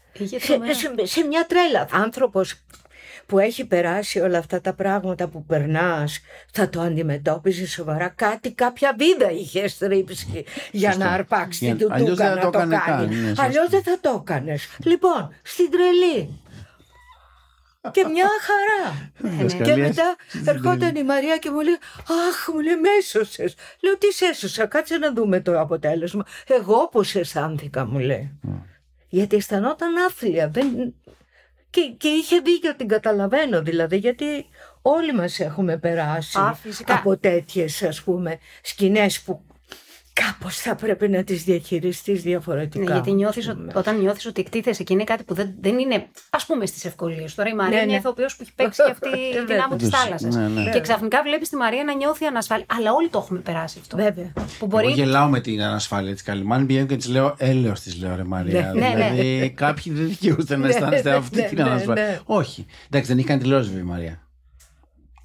[1.03, 1.87] Σε μια τρέλα.
[1.91, 2.63] Άνθρωπος
[3.25, 6.19] που έχει περάσει όλα αυτά τα πράγματα που περνάς
[6.51, 8.07] θα το αντιμετώπιζες σοβαρά.
[8.15, 13.15] Κάτι, κάποια βίδα είχε στρίψει για να αρπάξεις την τουτούκα να το, κάνει.
[13.15, 14.67] Ναι, Αλλιώς δεν θα το έκανες.
[14.83, 16.29] Λοιπόν, στην τρελή.
[17.91, 19.11] Και μια χαρά.
[19.63, 23.55] και μετά ερχόταν η Μαρία και μου λέει Αχ, μου λέει, με έσωσες.
[23.81, 26.25] Λέω, τι σε έσωσα, κάτσε να δούμε το αποτέλεσμα.
[26.47, 28.39] Εγώ πώς αισθάνθηκα, μου λέει.
[29.09, 30.49] Γιατί αισθανόταν άθλια.
[30.49, 30.93] Δεν,
[31.69, 34.45] και, και είχε δίκιο, την καταλαβαίνω δηλαδή, γιατί
[34.81, 36.39] όλοι μας έχουμε περάσει
[36.85, 39.44] από τέτοιες ας πούμε σκηνές που
[40.21, 42.83] κάπως θα πρέπει να τις διαχειριστείς διαφορετικά.
[42.83, 46.45] Ναι, γιατί νιώθεις, όταν νιώθεις ότι εκτίθεσαι και είναι κάτι που δεν, δεν είναι ας
[46.45, 47.35] πούμε στις ευκολίες.
[47.35, 47.97] Τώρα η Μαρία ναι, είναι ναι.
[47.97, 49.09] ηθοποιός που έχει παίξει και αυτή
[49.47, 50.35] την άμμο της θάλασσας.
[50.35, 50.69] Ναι, ναι.
[50.69, 52.65] Και ξαφνικά βλέπεις τη Μαρία να νιώθει ανασφάλεια.
[52.77, 53.97] Αλλά όλοι το έχουμε περάσει αυτό.
[53.97, 54.33] Βέβαια.
[54.59, 54.85] Που μπορεί...
[54.85, 56.65] Εγώ γελάω με την ανασφάλεια της Καλυμάνη.
[56.65, 58.71] Πηγαίνω και της λέω έλεος της λέω ρε Μαρία.
[58.73, 62.21] Ναι, ναι, δηλαδή κάποιοι δεν δικαιούστε να αισθάνεστε αυτή την ανασφάλεια.
[62.25, 62.65] Όχι.
[62.89, 64.24] Εντάξει δεν έχει κάνει τηλεόραση η Μαρία.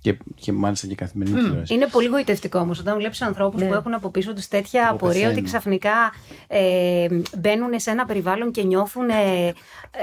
[0.02, 1.42] Και, και μάλιστα και καθημερινή mm.
[1.42, 1.74] τηλεόραση.
[1.74, 3.68] Είναι πολύ γοητευτικό όμως όταν βλέπεις ανθρώπους ναι.
[3.68, 6.12] που έχουν από πίσω τους τέτοια απορία ότι ξαφνικά
[6.46, 7.06] ε,
[7.38, 9.08] μπαίνουν σε ένα περιβάλλον και νιώθουν.
[9.08, 9.52] Ε,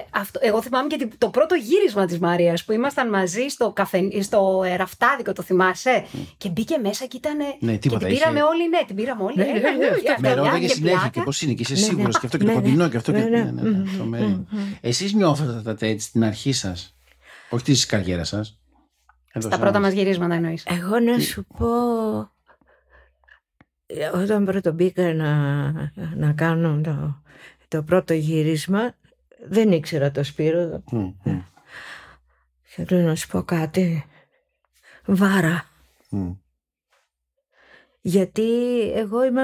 [0.10, 0.40] αυτό.
[0.44, 5.34] Εγώ θυμάμαι και το πρώτο γύρισμα της Μαρία που ήμασταν μαζί στο, καφε, στο ραφτάδικο,
[5.34, 6.18] το θυμάσαι; Mm.
[6.38, 7.38] Και μπήκε μέσα και ήταν.
[7.60, 8.48] Ναι, τίποτα, και την πήραμε είχε...
[8.48, 9.36] όλοι, ναι, την πήραμε όλοι.
[9.36, 12.46] Ναι, ναι, ναι, με ρώταγε συνέχεια και πώς είναι και είσαι σίγουρος και αυτό και
[12.46, 13.14] το κοντινό και αυτό.
[14.82, 16.98] Εσείς νιώθετε τα τέτοια στην αρχή σας,
[17.50, 18.57] όχι της καριέρας σας
[19.40, 20.66] στα πρώτα μας γυρίσματα εννοείς.
[20.66, 21.68] Εγώ να σου πω...
[24.14, 25.72] Όταν πρώτο μπήκα να,
[26.16, 27.22] να κάνω το,
[27.68, 28.96] το πρώτο γύρισμα,
[29.48, 30.84] δεν ήξερα το Σπύρο.
[30.92, 31.42] Mm, mm.
[32.64, 34.06] Θέλω να σου πω κάτι.
[35.06, 35.66] Βάρα.
[38.02, 39.44] Γιατί εγώ είμαι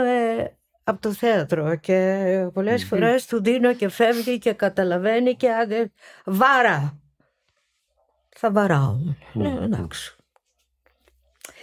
[0.83, 5.91] από το θέατρο και πολλές φορές του δίνω και φεύγει και καταλαβαίνει και άντε
[6.25, 7.02] βάρα
[8.45, 8.97] θα βαράω.
[9.33, 10.15] Ναι, εντάξει.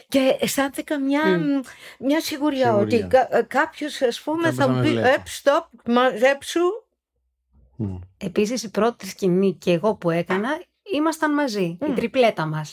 [0.09, 1.67] Και αισθάνθηκα μια, mm.
[1.99, 6.61] μια σιγουριά, ότι κα, κάποιος, ας πούμε, θα μου πει: Επ, stop, μαζέψου.
[7.79, 7.99] Mm.
[8.19, 10.49] Επίσης, η πρώτη σκηνή και εγώ που έκανα
[10.95, 11.79] ήμασταν μαζί.
[11.89, 12.73] Η τριπλέτα μας.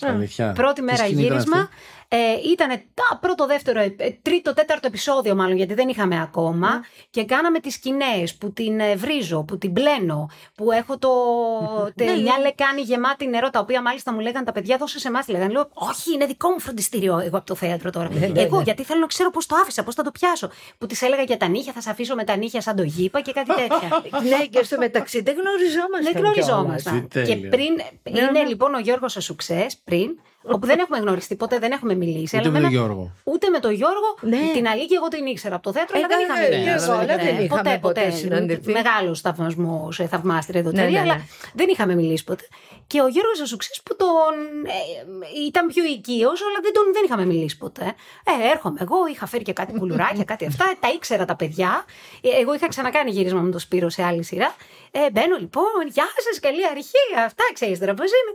[0.54, 1.70] Πρώτη μέρα γύρισμα.
[2.10, 2.18] Ε,
[2.52, 6.70] ήταν το πρώτο, δεύτερο, ε, τρίτο, τέταρτο επεισόδιο μάλλον, γιατί δεν είχαμε ακόμα.
[6.74, 6.80] Ναι.
[7.10, 11.10] Και κάναμε τις σκηνές που την ε, βρίζω, που την πλένω, που έχω το.
[11.96, 12.44] Ναι, μια ναι.
[12.44, 15.28] λεκάνη γεμάτη νερό, τα οποία μάλιστα μου λέγανε τα παιδιά, δώσε σε εμάς.
[15.28, 18.10] Λέγανε, λέω, Όχι, είναι δικό μου φροντιστήριο εγώ από το θέατρο τώρα.
[18.36, 20.50] εγώ, γιατί θέλω να ξέρω πώς το άφησα, πώς θα το πιάσω.
[20.78, 23.22] Που της έλεγα για τα νύχια, θα σε αφήσω με τα νύχια σαν το γήπα
[23.22, 24.04] και κάτι τέτοια.
[24.30, 26.14] ναι, και στο μεταξύ δεν γνωριζόμασταν.
[26.14, 27.08] Δεν γνωριζόμασταν.
[27.08, 27.82] Και πριν.
[28.04, 32.38] Είναι λοιπόν ο Γιώργος ο Σουξές, πριν, όπου δεν έχουμε γνωριστεί ποτέ, δεν έχουμε μιλήσει.
[32.38, 33.12] Ούτε με τον Γιώργο.
[33.24, 34.18] Ούτε με τον Γιώργο.
[34.22, 34.52] Ναι.
[34.54, 37.48] Την Αλή και εγώ την ήξερα από το θέατρο, αλλά δεν είχαμε μιλήσει.
[37.48, 38.72] Ποτέ, ποτέ.
[38.72, 42.48] Μεγάλος θαυμασμός, θαυμάστρια εδώ τέλεια, αλλά δεν είχαμε μιλήσει ποτέ.
[42.88, 44.34] Και ο Γιώργος Ζωσουξή που τον.
[44.66, 47.96] Ε, ήταν πιο οικείος, αλλά δεν, τον, δεν είχαμε μιλήσει ποτέ.
[48.24, 50.66] Ε, έρχομαι εγώ, είχα φέρει και κάτι κουλουράκια, κάτι αυτά.
[50.82, 51.86] Τα ήξερα τα παιδιά.
[52.22, 54.56] Ε, εγώ είχα ξανακάνει γύρισμα με το Σπύρο σε άλλη σειρά.
[54.92, 57.04] Ε, μπαίνω λοιπόν, γεια σας, καλή αρχή.
[57.26, 58.32] Αυτά ξέρεις τώρα πώ είναι.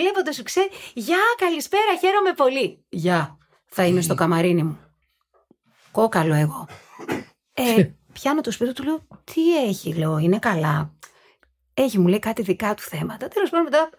[0.00, 0.68] Βλέπω το σουξέ.
[0.94, 1.22] Γεια,
[1.56, 2.84] καλησπέρα, χαίρομαι πολύ.
[2.88, 4.78] Γεια, θα είναι στο καμαρίνι μου.
[5.90, 6.68] Κόκαλο εγώ.
[7.52, 10.94] Ε, πιάνω το σπίτι του, λέω, τι έχει, λέω, είναι καλά.
[11.74, 13.28] Έχει, μου λέει κάτι δικά του θέματα.
[13.28, 13.90] Τέλος πάντων, μετά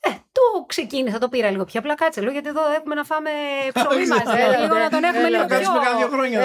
[0.00, 1.94] Ε, το ξεκίνησα, το πήρα λίγο πιο απλά.
[1.94, 3.30] Κάτσε λίγο, γιατί εδώ έχουμε να φάμε
[3.74, 4.16] ψωμί μα.
[4.62, 5.58] λίγο να τον έχουμε λίγο πιο.
[5.58, 6.40] Να κάνα δύο χρόνια.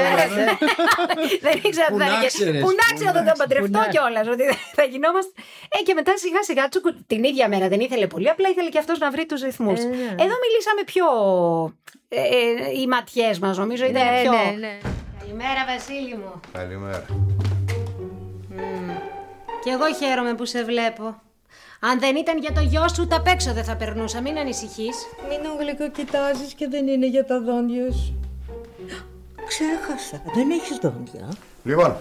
[1.45, 2.07] Δεν ήξερα τι θα
[2.43, 2.59] γίνει.
[2.63, 4.43] Που να ξέρω ότι θα παντρευτώ κιόλας, ότι
[4.77, 5.31] θα γινόμαστε.
[5.75, 6.65] Ε, και μετά σιγά σιγά
[7.07, 9.79] την ίδια μέρα δεν ήθελε πολύ, απλά ήθελε και αυτός να βρει τους ρυθμούς.
[10.23, 11.05] Εδώ μιλήσαμε πιο.
[12.81, 14.31] Οι ματιές μας, νομίζω, ήταν πιο.
[15.19, 16.39] Καλημέρα, Βασίλη μου.
[16.53, 17.05] Καλημέρα.
[19.63, 21.21] Κι εγώ χαίρομαι που σε βλέπω.
[21.83, 24.21] Αν δεν ήταν για το γιο σου, τα παίξω δεν θα περνούσα.
[24.21, 24.95] Μην ανησυχείς.
[25.29, 28.19] Μην γλυκό κοιτάζει και δεν είναι για τα δόντια σου.
[29.47, 30.21] Ξέχασα.
[30.35, 31.27] Δεν έχεις δόντια.
[31.63, 31.97] Λοιπόν,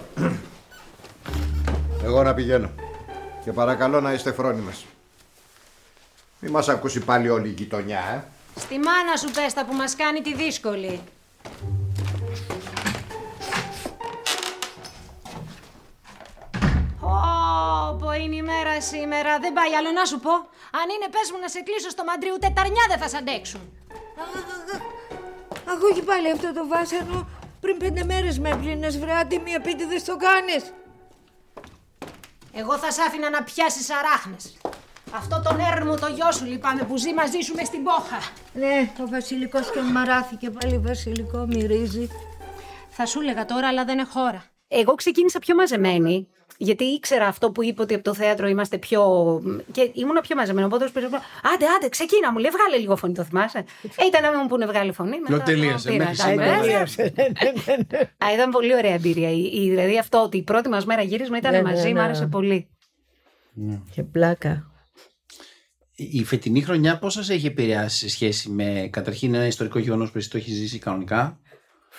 [2.03, 2.69] εγώ να πηγαίνω.
[3.43, 4.85] Και παρακαλώ να είστε φρόνιμες.
[6.39, 8.23] Μη μας ακούσει πάλι όλη η γειτονιά, ε.
[8.59, 11.01] Στη μάνα σου πες τα που μας κάνει τη δύσκολη.
[17.99, 19.39] Πω είναι η μέρα σήμερα.
[19.39, 20.33] Δεν πάει άλλο να σου πω.
[20.79, 23.61] Αν είναι πες μου να σε κλείσω στο μαντρί, ούτε ταρνιά δεν θα σ' αντέξουν.
[25.71, 27.27] Αχ, όχι πάλι αυτό το βάσανο.
[27.59, 30.73] Πριν πέντε μέρες με έπλυνες βρε άτιμη επίτηδες το κάνεις.
[32.53, 34.57] Εγώ θα σ' άφηνα να πιάσεις αράχνες.
[35.15, 38.19] Αυτό τον έρμο το γιο σου λυπάμαι που ζει μαζί σου μες στην πόχα.
[38.53, 42.07] Ναι, ο βασιλικός και μαράθηκε πάλι βασιλικό μυρίζει.
[42.89, 44.43] Θα σου έλεγα τώρα, αλλά δεν έχω χώρα.
[44.67, 46.27] Εγώ ξεκίνησα πιο μαζεμένη
[46.63, 49.01] γιατί ήξερα αυτό που είπε ότι από το θέατρο είμαστε πιο.
[49.71, 50.67] και ήμουν πιο μαζεμένο.
[50.67, 51.05] Οπότε πήρε.
[51.05, 53.57] Άντε, άντε, ξεκίνα μου, λέει, βγάλε λίγο φωνή, το θυμάσαι.
[53.57, 55.19] Ε, ήταν να μου πούνε βγάλε φωνή.
[55.29, 55.89] Μετά, τελείωσε.
[55.89, 57.13] τελείωσε.
[58.33, 59.29] Ήταν πολύ ωραία εμπειρία.
[59.29, 62.01] Δηλαδή αυτό ότι η πρώτη μας μέρα γύρισμα ήταν ναι, μαζί, ναι, μου ναι.
[62.01, 62.69] άρεσε πολύ.
[63.91, 64.71] Και πλάκα.
[65.95, 70.17] Η φετινή χρονιά πώς σας έχει επηρεάσει σε σχέση με καταρχήν ένα ιστορικό γεγονός που
[70.17, 71.39] εσύ το έχεις ζήσει κανονικά;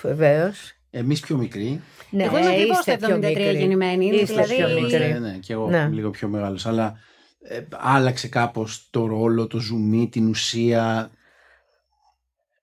[0.03, 0.82] Βεβαίως.
[0.95, 1.81] Εμείς πιο μικροί.
[2.11, 4.07] Ναι, εγώ είμαι ακριβώς το 73 γεννημένη.
[4.07, 4.55] Είστε δηλαδή...
[4.57, 5.13] πιο μικρή.
[5.13, 5.89] Ναι, ναι, και εγώ ναι.
[5.93, 6.67] λίγο πιο μεγάλος.
[6.67, 6.99] Αλλά
[7.43, 11.11] ε, άλλαξε κάπως το ρόλο, το ζουμί, την ουσία;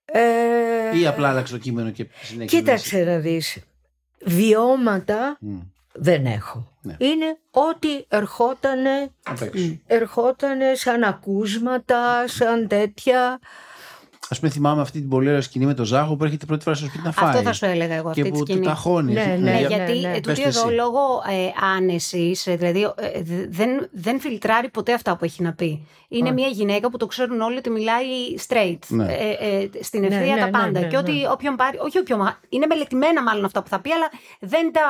[0.04, 0.98] Ε...
[0.98, 2.56] Ή απλά άλλαξε το κείμενο και συνέχισε.
[2.56, 3.58] Κοίταξε να δεις.
[4.24, 5.38] Βιώματα
[5.92, 6.72] δεν έχω.
[6.82, 6.96] Ναι.
[6.98, 9.10] Είναι ό,τι ερχότανε,
[9.86, 13.38] ερχότανε σαν ακούσματα, σαν τέτοια.
[14.32, 16.76] Α πούμε, θυμάμαι αυτή την πολύ ωραία σκηνή με το Ζάχο που έρχεται πρώτη φορά
[16.76, 17.28] στο σπίτι να φάει.
[17.28, 18.08] Αυτό θα σου έλεγα εγώ.
[18.08, 19.12] Αυτή και που του ταχώνει.
[19.12, 20.20] Ναι, ναι, ναι, γιατί ναι, ναι.
[20.20, 20.98] τούτη εδώ λόγω
[21.30, 25.86] ε, άνεσης, ε, δηλαδή ε, δεν, δεν φιλτράρει ποτέ αυτά που έχει να πει.
[26.08, 28.06] Είναι μια γυναίκα που το ξέρουν όλοι ότι μιλάει
[28.48, 28.78] straight.
[28.88, 29.04] Ναι.
[29.04, 30.82] Ε, ε, στην ευθεία τα πάντα.
[30.82, 31.78] και ότι όποιον πάρει.
[31.78, 32.36] Όχι όποιον.
[32.48, 34.80] Είναι μελετημένα μάλλον αυτά που θα πει, αλλά δεν τα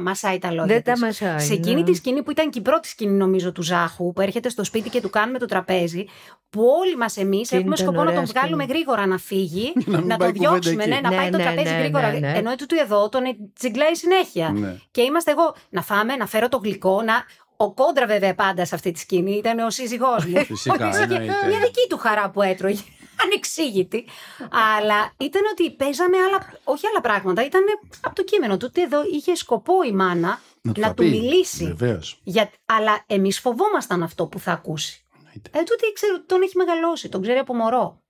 [0.00, 0.66] μασάει τα λόγια.
[0.74, 1.40] Δεν τα μασάει.
[1.40, 4.48] Σε εκείνη τη σκηνή που ήταν και η πρώτη σκηνή, νομίζω, του Ζάχου, που έρχεται
[4.48, 6.04] στο σπίτι και του κάνουμε το τραπέζι,
[6.50, 9.72] που όλοι μας εμείς έχουμε σκοπό να τον βγάλουμε γρήγορα να φύγει,
[10.10, 12.06] να τον διώξουμε, ναι, να πάει το ναι, τραπέζι ναι, γρήγορα.
[12.06, 13.22] Ενώ του εδώ τον
[13.54, 14.78] τσιγκλάει συνέχεια.
[14.90, 17.14] Και είμαστε εγώ να φάμε, να φέρω το γλυκό, να.
[17.56, 20.44] Ο κόντρα βέβαια πάντα σε αυτή τη σκηνή ήταν ο σύζυγός μου.
[20.44, 20.86] Φυσικά.
[20.86, 22.80] Μια δική του χαρά που έτρωγε.
[23.24, 24.04] Ανεξήγητη.
[24.50, 27.44] Αλλά ήταν ότι παίζαμε άλλα, όχι άλλα πράγματα.
[27.44, 27.62] Ήταν
[28.00, 28.66] από το κείμενο του.
[28.68, 31.76] Ότι εδώ είχε σκοπό η μάνα να, του μιλήσει.
[32.22, 35.04] Για, αλλά εμείς φοβόμασταν αυτό που θα ακούσει.
[35.34, 38.01] Ε, τούτη ξέρω, τον έχει μεγαλώσει, τον ξέρει από μωρό.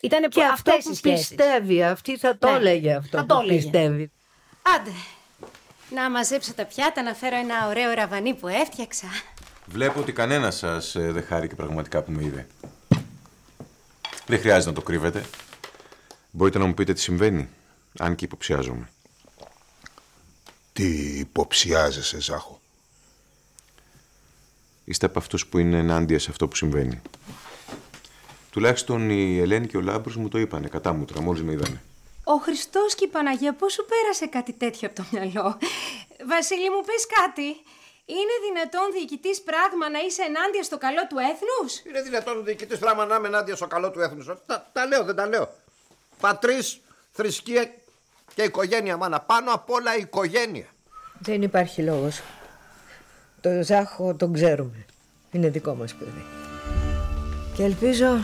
[0.00, 2.56] Ήταν και αυτό που πιστεύει, αυτή θα το ναι.
[2.56, 4.10] έλεγε αυτό θα που το πιστεύει.
[4.62, 4.90] Άντε,
[5.90, 9.06] να μαζέψω τα πιάτα, να φέρω ένα ωραίο ραβανί που έφτιαξα.
[9.66, 12.46] Βλέπω ότι κανένας σας ε, δεν χάρηκε πραγματικά που με είδε.
[14.26, 15.24] Δεν χρειάζεται να το κρύβετε.
[16.30, 17.48] Μπορείτε να μου πείτε τι συμβαίνει,
[17.98, 18.88] αν και υποψιάζομαι.
[20.72, 22.60] Τι υποψιάζεσαι, Ζάχο;
[24.84, 27.00] Είστε από αυτούς που είναι ενάντια σε αυτό που συμβαίνει.
[28.56, 31.82] Τουλάχιστον η Ελένη και ο Λάμπρος μου το είπανε κατά μούτρα, μόλις με είδανε.
[32.24, 35.58] Ο Χριστός και η Παναγία, πώ σου πέρασε κάτι τέτοιο από το μυαλό;
[36.28, 37.46] Βασίλη, μου πες κάτι.
[38.06, 43.04] Είναι δυνατόν διοικητής πράγμα να είσαι ενάντια στο καλό του έθνους; Είναι δυνατόν διοικητής πράγμα
[43.04, 44.26] να είμαι ενάντια στο καλό του έθνους.
[44.46, 45.48] Τα, τα λέω, δεν τα λέω.
[46.20, 46.80] Πατρίς,
[47.12, 47.74] θρησκεία
[48.34, 49.20] και οικογένεια, μάνα.
[49.20, 50.66] Πάνω απ' όλα η οικογένεια.
[51.18, 52.22] Δεν υπάρχει λόγος.
[53.40, 54.86] Το Ζάχο τον ξέρουμε.
[55.30, 56.24] Είναι δικό μας παιδί.
[57.56, 58.18] Και ελπίζω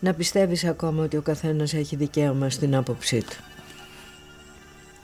[0.00, 3.36] να πιστεύεις ακόμα ότι ο καθένας έχει δικαίωμα στην άποψή του.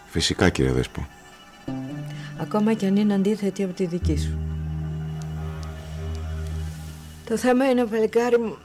[0.07, 1.07] Φυσικά κύριε Δέσπο.
[2.41, 4.39] Ακόμα και αν είναι αντίθετη από τη δική σου.
[7.29, 8.57] Το θέμα είναι, παλικάρι μου,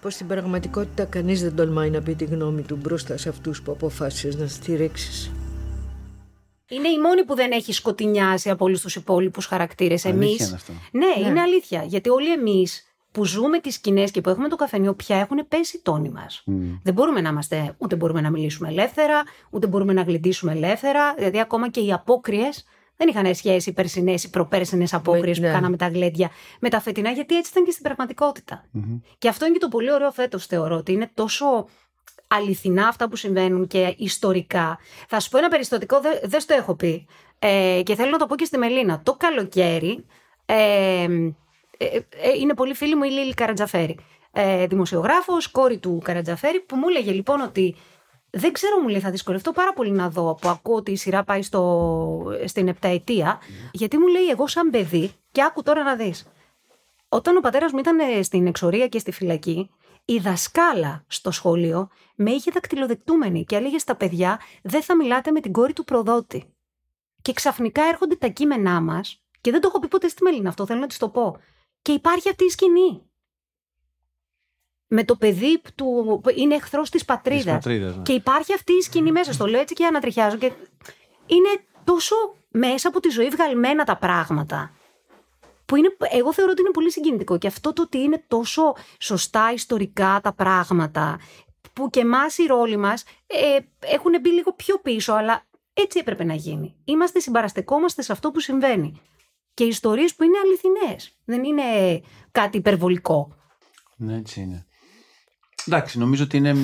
[0.00, 3.72] πως στην πραγματικότητα κανείς δεν τολμάει να πει τη γνώμη του μπροστά σε αυτούς που
[3.72, 5.30] αποφάσισες να στηρίξεις.
[6.68, 10.04] Είναι η μόνη που δεν έχει σκοτεινιάσει από όλους τους υπόλοιπους χαρακτήρες.
[10.04, 10.56] Εμείς.
[10.90, 11.82] Ναι, ναι, είναι αλήθεια.
[11.82, 15.76] Γιατί όλοι εμείς που ζούμε τις σκηνές και που έχουμε το καφενείο πια έχουν πέσει
[15.76, 16.42] οι τόνοι μας.
[16.82, 21.14] Δεν μπορούμε να είμαστε, ούτε μπορούμε να μιλήσουμε ελεύθερα, ούτε μπορούμε να γλεντήσουμε ελεύθερα.
[21.14, 22.64] Δηλαδή, ακόμα και οι απόκριες
[22.96, 25.52] Δεν είχαν σχέση οι περσινές ή προπέρσινες απόκριες που ναι.
[25.52, 28.64] κάναμε τα γλέντια με τα φετινά, γιατί έτσι ήταν και στην πραγματικοτητα
[29.18, 31.66] Και αυτό είναι και το πολύ ωραίο φέτος, θεωρώ, ότι είναι τόσο
[32.26, 34.78] αληθινά αυτά που συμβαίνουν και ιστορικά.
[35.08, 37.06] Θα σου πω ένα περιστατικό, δεν δες το έχω πει.
[37.38, 39.02] Ε, και θέλω να το πω και στη Μελίνα.
[39.02, 40.04] Το καλοκαίρι.
[40.46, 41.34] Ε, ε, ε,
[42.40, 43.98] είναι πολύ φίλη μου η Λίλη Καρατζαφέρη.
[44.32, 47.76] Ε, Δημοσιογράφος, κόρη του Καρατζαφέρη, που μου έλεγε λοιπόν ότι
[48.30, 51.24] δεν ξέρω, μου λέει, θα δυσκολευτώ πάρα πολύ να δω που ακούω ότι η σειρά
[51.24, 53.40] πάει στο, στην επταετία.
[53.72, 56.26] Γιατί μου λέει, εγώ σαν παιδί, και άκου τώρα να δεις.
[57.08, 59.70] Όταν ο πατέρας μου ήταν στην εξορία και στη φυλακή,
[60.04, 65.40] η δασκάλα στο σχολείο με είχε δακτυλοδεκτούμενη και έλεγε στα παιδιά: Δεν θα μιλάτε με
[65.40, 66.54] την κόρη του προδότη.
[67.22, 70.66] Και ξαφνικά έρχονται τα κείμενά μας, και δεν το έχω πει ποτέ στη Μελίνα αυτό,
[70.66, 71.36] θέλω να της το πω.
[71.82, 73.02] Και υπάρχει αυτή η σκηνή.
[74.86, 77.64] Με το παιδί που είναι εχθρός της πατρίδας.
[77.64, 77.92] ναι.
[78.02, 79.32] Και υπάρχει αυτή η σκηνή μέσα.
[79.32, 80.36] Στο λέω έτσι και ανατριχιάζω.
[80.36, 80.52] Και
[81.26, 81.48] είναι
[81.84, 82.14] τόσο
[82.48, 84.70] μέσα από τη ζωή βγαλμένα τα πράγματα.
[85.64, 87.38] Που είναι, εγώ θεωρώ ότι είναι πολύ συγκινητικό.
[87.38, 91.20] Και αυτό το ότι είναι τόσο σωστά ιστορικά τα πράγματα,
[91.72, 96.24] που και εμάς οι ρόλοι μας ε, έχουν μπει λίγο πιο πίσω, αλλά έτσι έπρεπε
[96.24, 96.76] να γίνει.
[96.84, 99.00] Είμαστε συμπαραστεκόμαστε σε αυτό που συμβαίνει.
[99.54, 101.18] Και ιστορίες που είναι αληθινές.
[101.24, 101.62] Δεν είναι
[102.30, 103.36] κάτι υπερβολικό.
[103.96, 104.66] Ναι, έτσι είναι.
[105.66, 106.54] Εντάξει, νομίζω ότι είναι,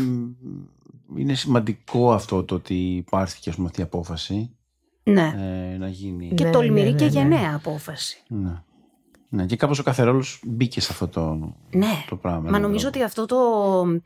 [1.16, 4.56] είναι σημαντικό αυτό το ότι υπάρχει ας πούμε, αυτή η απόφαση
[5.02, 5.34] Ναι.
[5.72, 6.32] ε, να γίνει.
[6.34, 7.18] Και Ναι, τολμηρή ναι, και ναι, ναι.
[7.18, 8.22] γενναία απόφαση.
[8.28, 8.62] Ναι.
[9.28, 9.46] ναι.
[9.46, 12.04] Και κάπως ο κάθε ρόλος μπήκε σε αυτό το, Ναι.
[12.08, 12.40] το πράγμα.
[12.40, 12.96] Μα έναν νομίζω τρόπο.
[12.98, 14.00] ότι αυτό το.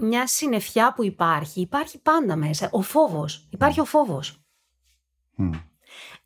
[0.00, 2.68] μια συννεφιά που υπάρχει, υπάρχει πάντα μέσα.
[2.72, 3.46] Ο φόβος.
[3.50, 4.40] Υπάρχει ο φόβος.
[5.34, 5.50] Μμ.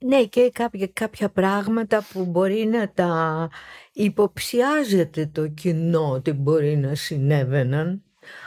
[0.04, 3.48] Ναι, και κάποια, κάποια πράγματα που μπορεί να τα
[3.92, 8.02] υποψιάζεται το κοινό ότι μπορεί να συνέβαιναν,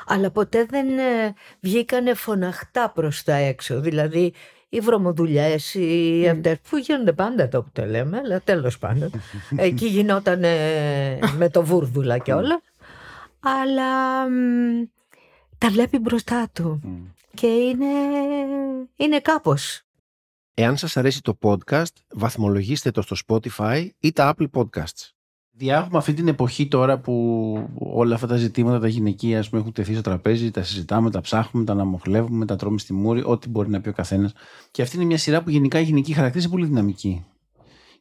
[0.05, 3.79] αλλά ποτέ δεν ε, βγήκανε φωναχτά προς τα έξω.
[3.79, 4.33] Δηλαδή,
[4.69, 9.11] οι βρωμοδουλειές, οι αυτές που γίνονται πάντα το που τα λέμε, αλλά τέλος πάντων.
[9.55, 10.39] Εκεί γινόταν
[11.37, 12.61] με το βούρδουλα και όλα.
[13.39, 14.83] Αλλά μ,
[15.57, 16.81] τα βλέπει μπροστά του.
[17.33, 17.85] Και είναι,
[18.95, 19.83] είναι κάπως.
[20.53, 25.09] Εάν σας αρέσει το podcast, βαθμολογήστε το στο Spotify ή τα Apple Podcasts.
[25.51, 29.73] Διάγουμε αυτή την εποχή τώρα που όλα αυτά τα ζητήματα τα γυναικεία ας πούμε, έχουν
[29.73, 33.69] τεθεί στο τραπέζι, τα συζητάμε, τα ψάχνουμε, τα αναμοχλεύουμε, τα τρώμε στη μούρη, ό,τι μπορεί
[33.69, 34.33] να πει ο καθένας.
[34.71, 37.25] Και αυτή είναι μια σειρά που γενικά η γυναική χαρακτήρα είναι πολύ δυναμική.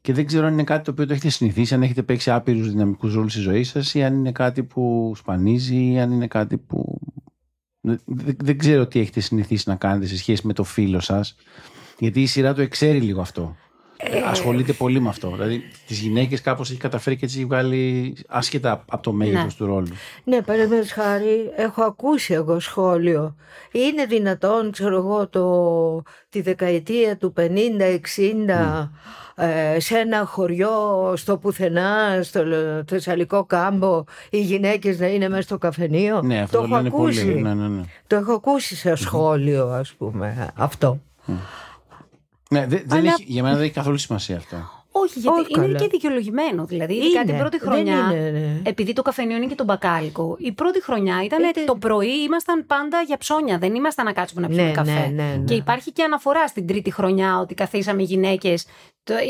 [0.01, 2.71] Και δεν ξέρω αν είναι κάτι το οποίο το έχετε συνηθίσει, αν έχετε παίξει άπειρους
[2.71, 6.59] δυναμικούς ρόλους στη ζωή σας, ή αν είναι κάτι που σπανίζει, ή αν είναι κάτι
[6.59, 7.01] που.
[7.81, 8.01] Δεν,
[8.39, 11.35] δεν ξέρω τι έχετε συνηθίσει να κάνετε σε σχέση με το φίλο σας.
[12.03, 13.57] Γιατί η σειρά το εξέρει λίγο αυτό.
[13.97, 15.31] Ε, ασχολείται πολύ με αυτό.
[15.31, 19.51] Δηλαδή, τις γυναίκες κάπως έχει καταφέρει και έτσι έχει βγάλει άσχετα από το μέγεθος Ναι.
[19.53, 19.87] του ρόλου.
[20.25, 23.35] Ναι, παραδείγματος χάρη, έχω ακούσει εγώ σχόλιο.
[23.73, 27.43] Είναι δυνατόν, ξέρω εγώ, το, τη δεκαετία του 50-60
[29.35, 30.73] ε, σε ένα χωριό
[31.17, 32.55] στο πουθενά, στο λ-
[32.91, 36.23] Θεσσαλικό κάμπο, οι γυναίκες να είναι μέσα στο καφενείο.
[36.23, 37.25] Ναι, αυτό το, έχω λένε ακούσει.
[37.25, 37.41] πολύ.
[37.43, 37.83] Ναι, ναι, ναι.
[38.07, 41.01] Το έχω ακούσει σε σχόλιο, ας πούμε, αυτό.
[42.53, 44.57] Ναι δε- δεν Αλλά- έχει, για μένα δεν έχει καθόλου σημασία αυτό.
[44.95, 45.79] Όχι, γιατί Όχι είναι καλά.
[45.79, 46.65] και δικαιολογημένο.
[46.65, 47.95] Δηλαδή, ειδικά Είναι, την πρώτη δεν χρονιά.
[47.97, 48.61] είναι, ναι.
[48.71, 52.67] Επειδή το καφενείο είναι και το μπακάλικο, η πρώτη χρονιά ήταν Είτε- το πρωί, ήμασταν
[52.67, 53.59] πάντα για ψώνια.
[53.59, 54.91] Δεν ήμασταν να κάτσουμε να πιούμε Ναι, καφέ.
[54.93, 55.45] ναι, ναι, ναι.
[55.45, 58.67] Και υπάρχει και αναφορά στην τρίτη χρονιά ότι καθίσαμε γυναίκες.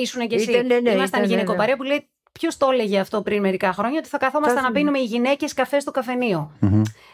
[0.03, 0.51] Ήσουν και εσύ.
[0.51, 2.09] Ήτανε, ναι, ήμασταν ήτανε, γυναικοπαρέα που λέει.
[2.33, 5.53] Ποιος το έλεγε αυτό πριν μερικά χρόνια, ότι θα καθόμασταν Κάθε- να πίνουμε οι γυναίκες
[5.53, 6.53] καφέ στο καφενείο.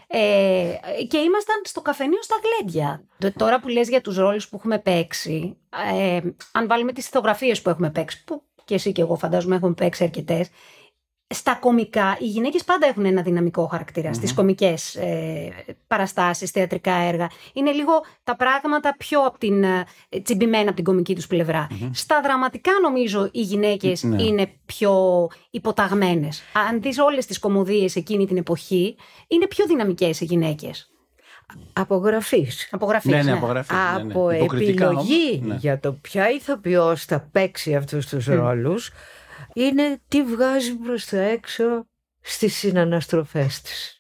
[0.07, 0.71] Ε,
[1.09, 3.03] και ήμασταν στο καφενείο στα γλέντια.
[3.19, 5.57] Τ- Τώρα που λες για τους ρόλους που έχουμε παίξει,
[5.95, 6.21] ε,
[6.53, 10.05] αν βάλουμε τις ηθογραφίες που έχουμε παίξει, που και εσύ και εγώ φαντάζομαι έχουμε παίξει
[10.05, 10.49] αρκετές.
[11.35, 15.53] Στα κομικά, οι γυναίκες πάντα έχουν ένα δυναμικό χαρακτήρα στις κομικές ε,
[15.87, 17.31] παραστάσεις, θεατρικά έργα.
[17.53, 17.93] Είναι λίγο
[18.25, 19.85] τα πράγματα πιο από την, ε,
[20.23, 24.23] τσιμπημένα από την κομική τους πλευρα Στα δραματικά νομίζω οι γυναίκες Ναι.
[24.23, 26.43] είναι πιο υποταγμένες.
[26.69, 28.97] Αν δεις όλες τις κομμωδίες εκείνη την εποχή,
[29.29, 30.91] είναι πιο δυναμικές οι γυναίκες.
[31.73, 32.69] Απογραφής.
[32.71, 33.33] Απογραφής, ναι, ναι, ναι.
[33.33, 33.77] απογραφής.
[33.97, 34.13] ναι, ναι.
[34.13, 35.55] από Υποκριτικά όμως, επιλογή ναι.
[35.55, 38.91] για το ποια ηθοποιός θα παίξει αυτούς τους ρόλους
[39.55, 41.87] είναι τι βγάζει προς τα έξω
[42.21, 43.93] στις συναναστροφές της.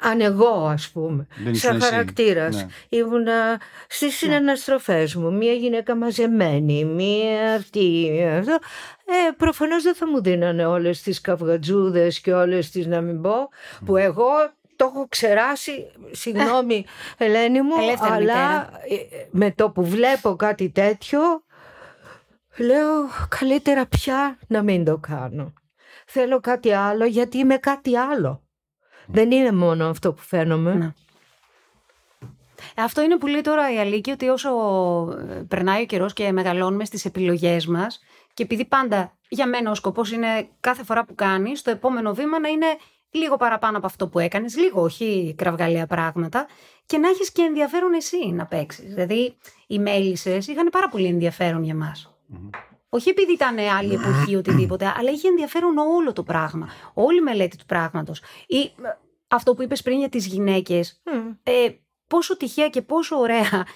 [0.00, 1.88] Αν εγώ ας πούμε, Δεν ήσουν σαν εσύ.
[1.90, 2.66] χαρακτήρας, Ναι.
[2.88, 8.52] ήμουνα στις συναναστροφές μου, μία γυναίκα μαζεμένη, μία αυτή, μία αυτό,
[9.04, 13.48] ε, προφανώς δεν θα μου δίνανε όλες τις καυγατζούδες και όλες τις να μην πω,
[13.84, 14.28] που εγώ
[14.76, 16.84] το έχω ξεράσει, συγγνώμη
[17.18, 18.96] Ελένη μου, Ελεύθερη αλλά ε,
[19.30, 21.20] με το που βλέπω κάτι τέτοιο,
[22.58, 25.52] λέω καλύτερα πια να μην το κάνω.
[26.06, 28.42] Θέλω κάτι άλλο γιατί είμαι κάτι άλλο.
[29.06, 30.74] Δεν είναι μόνο αυτό που φαίνομαι.
[30.74, 30.92] Ναι.
[32.76, 34.50] Αυτό είναι που λέει τώρα η Αλίκη, ότι όσο
[35.28, 38.00] ε, περνάει ο καιρός και μεγαλώνουμε στις επιλογές μας,
[38.34, 42.40] και επειδή πάντα για μένα ο σκοπός είναι κάθε φορά που κάνεις, το επόμενο βήμα
[42.40, 42.66] να είναι
[43.10, 46.46] λίγο παραπάνω από αυτό που έκανες, λίγο, όχι κραυγαλαία πράγματα,
[46.86, 48.94] και να έχεις και ενδιαφέρον εσύ να παίξεις.
[48.94, 49.36] Δηλαδή,
[49.66, 52.13] οι μέλισσες είχαν πάρα πολύ ενδιαφέρον για μας.
[52.88, 56.68] Όχι επειδή ήταν άλλη εποχή ή οτιδήποτε, αλλά είχε ενδιαφέρον όλο το πράγμα.
[56.94, 58.22] Όλη η μελέτη του πράγματος.
[58.46, 58.72] Ή ε,
[59.28, 61.02] αυτό που είπες πριν για τις γυναίκες.
[61.42, 61.68] Ε,
[62.06, 63.66] πόσο τυχαία και πόσο ωραία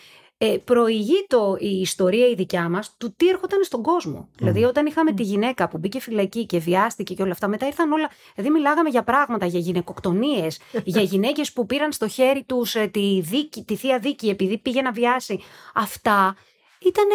[0.41, 4.29] ε, προηγεί το, η ιστορία η δικιά μας του τι έρχονταν στον κόσμο.
[4.37, 7.93] Δηλαδή, όταν είχαμε τη γυναίκα που μπήκε φυλακή και βιάστηκε και όλα αυτά, μετά ήρθαν
[7.93, 8.11] όλα.
[8.35, 13.23] Δηλαδή, μιλάγαμε για πράγματα, για γυναικοκτονίες, για γυναίκες που πήραν στο χέρι τους ε, τη,
[13.65, 15.41] τη θεία δίκη επειδή πήγε να βιάσει.
[15.75, 16.37] Αυτά
[16.81, 17.07] ήταν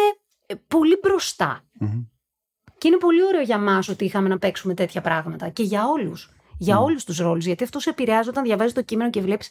[0.46, 0.98] ε, πολύ
[2.78, 6.28] Και είναι πολύ ωραίο για μας ότι είχαμε να παίξουμε τέτοια πράγματα και για όλους.
[6.58, 7.46] Για όλους τους ρόλους.
[7.46, 9.50] Γιατί αυτό σε επηρεάζει όταν διαβάζεις το κείμενο και βλέπεις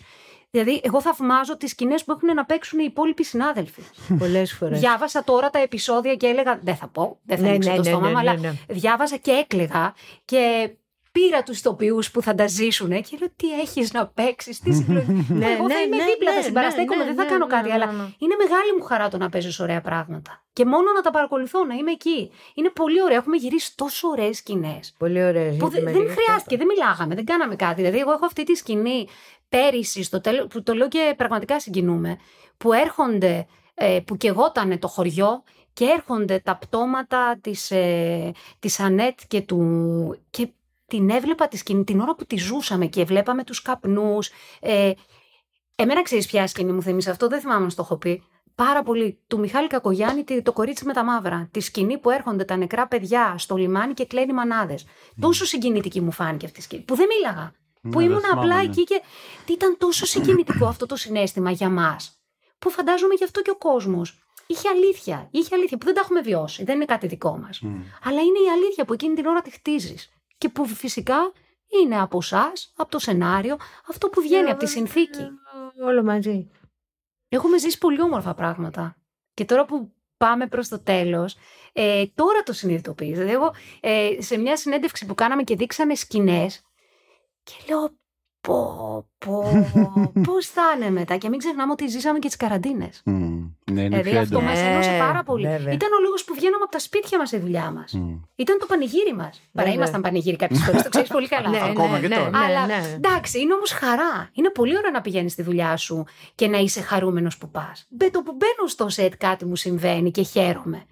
[0.56, 3.82] Δηλαδή, εγώ θαυμάζω τις σκηνές που έχουν να παίξουν οι υπόλοιποι συνάδελφοι.
[4.20, 4.80] Πολλές φορές.
[4.80, 6.60] Διάβασα τώρα τα επεισόδια και έλεγα.
[6.64, 9.18] Δεν θα πω, δεν θα ναι, ανοίξω ναι, το ναι, στόμα μου, ναι, αλλά διάβαζα
[9.18, 9.94] και έκλεγα.
[10.26, 10.70] Και
[11.14, 15.26] πήρα τους τοπιούς που θα τα ζήσουν και λέω τι έχεις να παίξεις, τι συλλογή.
[15.30, 17.86] ναι, εγώ θα είμαι δίπλα, θα συμπαραστέκομαι, δεν θα κάνω κάτι, αλλά
[18.18, 20.44] είναι μεγάλη μου χαρά το να παίζεις ωραία πράγματα.
[20.54, 22.32] Και μόνο να τα παρακολουθώ, να είμαι εκεί.
[22.54, 23.18] Είναι πολύ ωραία.
[23.18, 24.94] Έχουμε γυρίσει τόσο ωραίες σκηνές.
[24.98, 25.58] Πολύ ωραίες.
[25.58, 27.76] Που δεν χρειάστηκε, δεν μιλάγαμε, δεν κάναμε κάτι.
[27.76, 29.08] Δηλαδή, εγώ έχω αυτή τη σκηνή
[29.50, 32.18] πέρυσι, στο τέλος, που το λέω και πραγματικά συγκινούμε,
[32.58, 35.44] που έρχονται, ε, που κεγότανε το χωριό
[35.74, 39.62] και έρχονται τα πτώματα της, ε, της Ανέτ και του...
[40.30, 40.48] Και
[40.94, 44.30] την έβλεπα τη σκηνή την ώρα που τη ζούσαμε και βλέπαμε τους καπνούς.
[44.60, 44.92] Ε,
[45.76, 48.24] εμένα ξέρεις ποια σκηνή μου θυμίζει αυτό, δεν θυμάμαι να το έχω πει.
[48.56, 49.20] Πάρα πολύ.
[49.28, 51.50] Του Μιχάλη Κακογιάννη, το κορίτσι με τα μαύρα.
[51.52, 54.84] Τη σκηνή που έρχονται τα νεκρά παιδιά στο λιμάνι και κλαίνει μανάδες.
[54.84, 55.18] Mm.
[55.20, 56.82] Τόσο συγκινητική μου φάνηκε αυτή η σκηνή.
[56.82, 57.52] Που δεν μίλαγα.
[57.82, 58.64] Που ναι, ήμουν απλά ναι.
[58.64, 59.02] εκεί και
[59.50, 62.22] ήταν τόσο συγκινητικό αυτό το συνέστημα για μας.
[62.60, 64.24] Που φαντάζομαι γι' αυτό και ο κόσμος.
[64.48, 65.28] Είχε αλήθεια.
[65.32, 66.64] Είχε αλήθεια που δεν τα έχουμε βιώσει.
[66.64, 67.62] Δεν είναι κάτι δικό μας.
[68.04, 70.10] Αλλά είναι η αλήθεια που εκείνη την ώρα τη χτίζεις.
[70.44, 71.32] Και που φυσικά
[71.84, 75.28] είναι από εσά, από το σενάριο, αυτό που βγαίνει από τη συνθήκη.
[75.86, 76.50] Όλο μαζί.
[77.30, 78.98] Έχουμε ζήσει πολύ όμορφα πράγματα.
[79.34, 81.36] Και τώρα που πάμε προς το τέλος,
[81.74, 83.14] ε, τώρα το συνειδητοποιήσω.
[83.14, 86.62] Δηλαδή εγώ ε, σε μια συνέντευξη που κάναμε και δείξαμε σκηνές,
[87.44, 87.98] και λέω,
[88.48, 89.44] πω, πω,
[90.28, 93.02] πώς θα είναι μετά; Και μην ξεχνάμε ότι ζήσαμε και τις καραντίνες.
[93.06, 95.48] Mm, ναι, δηλαδή αυτό μας ένωσε πάρα πολύ.
[95.48, 97.94] Ήταν ο λόγος που βγαίναμε από τα σπίτια μας στη δουλειά μας.
[98.36, 99.42] Ήταν το πανηγύρι μας.
[99.52, 101.50] Παρά ήμασταν πανηγύρι κάποιες φορές, το ξέρεις πολύ καλά.
[101.54, 102.30] ναι, Ακόμα και τώρα.
[102.34, 104.30] Αλλά εντάξει, είναι όμως χαρά.
[104.34, 107.88] Είναι πολύ ωραία να πηγαίνεις στη δουλειά σου και να είσαι χαρούμενος που πας.
[108.00, 110.86] Με το που μπαίνω στο σετ κάτι μου συμβαίνει και χαίρομαι.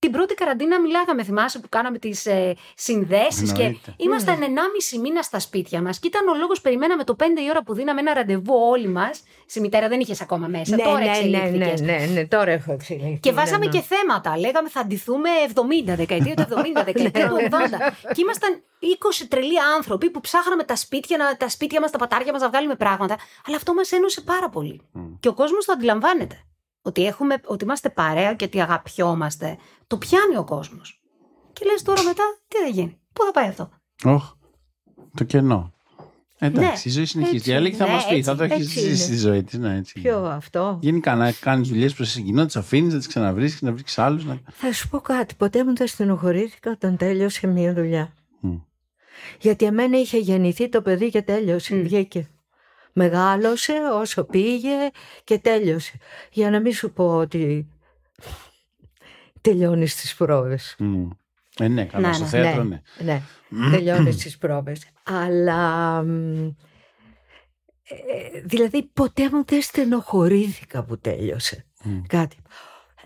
[0.00, 4.94] Την πρώτη καραντίνα μιλάγαμε, θυμάσαι που κάναμε τις ε, συνδέσεις και ήμασταν mm.
[4.94, 5.98] 1,5 μήνα στα σπίτια μας.
[5.98, 9.22] Και ήταν ο λόγος, περιμέναμε το 5 η ώρα που δίναμε ένα ραντεβού όλοι μας.
[9.46, 10.76] Στη μητέρα δεν είχες ακόμα μέσα.
[10.76, 13.18] Ναι, τώρα ναι, ναι, ναι, ναι, ναι, τώρα έχω εξελιχθεί.
[13.20, 14.38] Και βάζαμε ναι, και θέματα.
[14.38, 18.12] Λέγαμε θα αντιθούμε 70, δεκαετία του 70, δεκαετία του 80.
[18.14, 18.62] και ήμασταν
[19.22, 22.74] 20 τρελοί άνθρωποι που ψάχναμε τα σπίτια, τα σπίτια μας, τα πατάρια μας να βγάλουμε
[22.74, 23.16] πράγματα.
[23.46, 24.80] Αλλά αυτό μας ένωσε πάρα πολύ.
[25.20, 26.44] Και ο κόσμος το αντιλαμβάνεται
[26.82, 29.56] ότι, έχουμε, ότι είμαστε παρέα και ότι αγαπιόμαστε,
[29.86, 31.00] το πιάνει ο κόσμος.
[31.52, 33.70] Και λες τώρα μετά, τι θα γίνει, πού θα πάει αυτό;
[34.04, 34.32] Όχι.
[35.16, 35.72] το κενό.
[36.42, 37.50] Εντάξει, ναι, η ζωή συνεχίζει.
[37.50, 39.58] Η Αλέκη θα ναι, μας πει, θα το έχεις ζήσει στη ζωή της.
[39.58, 40.00] Ναι, έτσι.
[40.00, 43.72] Ποιο αυτό; Γενικά να κάνεις δουλειές προς εσένα, να τις αφήνεις, να τις ξαναβρίσκει, να
[43.72, 44.24] βρεις άλλους.
[44.24, 44.40] Να...
[44.50, 45.34] Θα σου πω κάτι.
[45.34, 48.12] Ποτέ μου δεν στενοχωρήθηκα όταν τέλειωσε μια δουλειά.
[48.44, 48.60] Mm.
[49.40, 51.74] Γιατί εμένα είχε γεννηθεί το παιδί και τέλειωσε.
[51.74, 51.82] Mm.
[51.82, 52.30] Βγήκε.
[52.92, 54.90] Μεγάλωσε όσο πήγε
[55.24, 55.98] και τέλειωσε.
[56.32, 57.68] Για να μην σου πω ότι
[59.40, 60.76] τελειώνεις τις πρόβες.
[60.78, 61.08] Mm.
[61.58, 62.82] Ε, ναι, καλά, ναι, στο ναι, θέατρο, ναι.
[62.98, 63.70] Ναι, ναι.
[63.70, 64.88] τελειώνεις τις πρόβες.
[65.02, 65.98] Αλλά...
[67.82, 71.66] Ε, δηλαδή ποτέ μου δεν στενοχωρήθηκα που τέλειωσε
[72.06, 72.36] κάτι.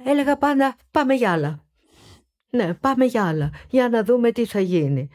[0.07, 1.64] Έλεγα πάντα πάμε για άλλα.
[2.51, 3.51] Ναι, πάμε για άλλα.
[3.68, 5.09] Για να δούμε τι θα γίνει.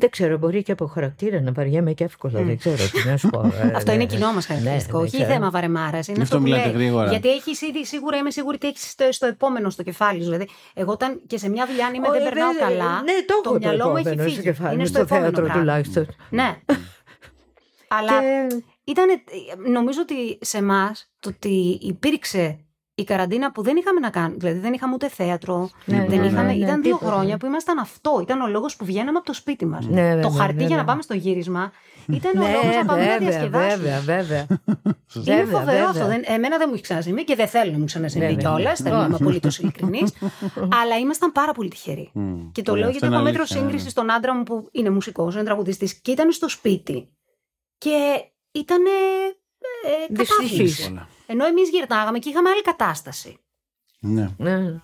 [0.00, 2.42] Δεν ξέρω, μπορεί και από χαρακτήρα να βαριέμαι και εύκολα.
[2.42, 3.40] Δεν ξέρω τι να σου πω.
[3.40, 4.98] Ε, αυτό είναι κοινό μας χαρακτηριστικό.
[4.98, 6.08] Ναι, όχι θέμα βαρεμάρας.
[6.08, 6.70] Είναι αυτό που λέει.
[6.70, 7.10] Γρήγορα.
[7.10, 10.24] Γιατί έχεις ήδη, σίγουρα είμαι σίγουρη ότι έχεις στο, επόμενο στο κεφάλι σου.
[10.24, 13.02] Δηλαδή, εγώ όταν και σε μια δουλειά, αν είμαι δεν περνάω καλά.
[13.02, 14.54] Ναι, το, το μυαλό μου έχει φύγει.
[14.72, 16.06] Είναι στο θέατρο τουλάχιστον.
[16.30, 16.56] Ναι.
[17.96, 18.12] Αλλά
[18.84, 19.06] ήταν,
[19.70, 22.64] νομίζω ότι σε εμάς το ότι υπήρξε
[23.00, 24.36] η καραντίνα που δεν είχαμε να κάνουμε.
[24.38, 25.70] Δηλαδή δεν είχαμε ούτε θέατρο.
[25.84, 28.18] Ναι, δεν ναι, είχαμε, ναι, ήταν δύο χρόνια που ήμασταν αυτό.
[28.22, 29.86] Ήταν ο λόγος που βγαίναμε από το σπίτι μας.
[30.22, 31.72] το χαρτί για να πάμε στο γύρισμα
[32.12, 33.76] ήταν ο λόγος να πάμε να διασκεδάσουμε.
[33.76, 34.46] Βέβαια, βέβαια.
[35.34, 36.08] Είναι φοβερό αυτό.
[36.24, 38.82] εμένα δεν μου έχει ξανασυμβεί και δεν θέλω να μου ξανασυμβεί κιόλας.
[38.82, 40.12] Δεν είμαι απολύτως ειλικρινής.
[40.82, 42.12] Αλλά ήμασταν πάρα πολύ τυχεροί.
[42.52, 45.94] Και το λέω γιατί έχω μέτρο σύγκριση στον άντρα μου που είναι μουσικός, είναι τραγουδιστής
[45.94, 47.08] και ήταν στο σπίτι.
[47.78, 48.82] Και ήταν
[49.84, 50.92] ε, Δυστυχής.
[51.26, 53.38] Ενώ εμείς γυρνάγαμε και είχαμε άλλη κατάσταση.
[54.00, 54.30] Ναι.
[54.36, 54.80] ναι.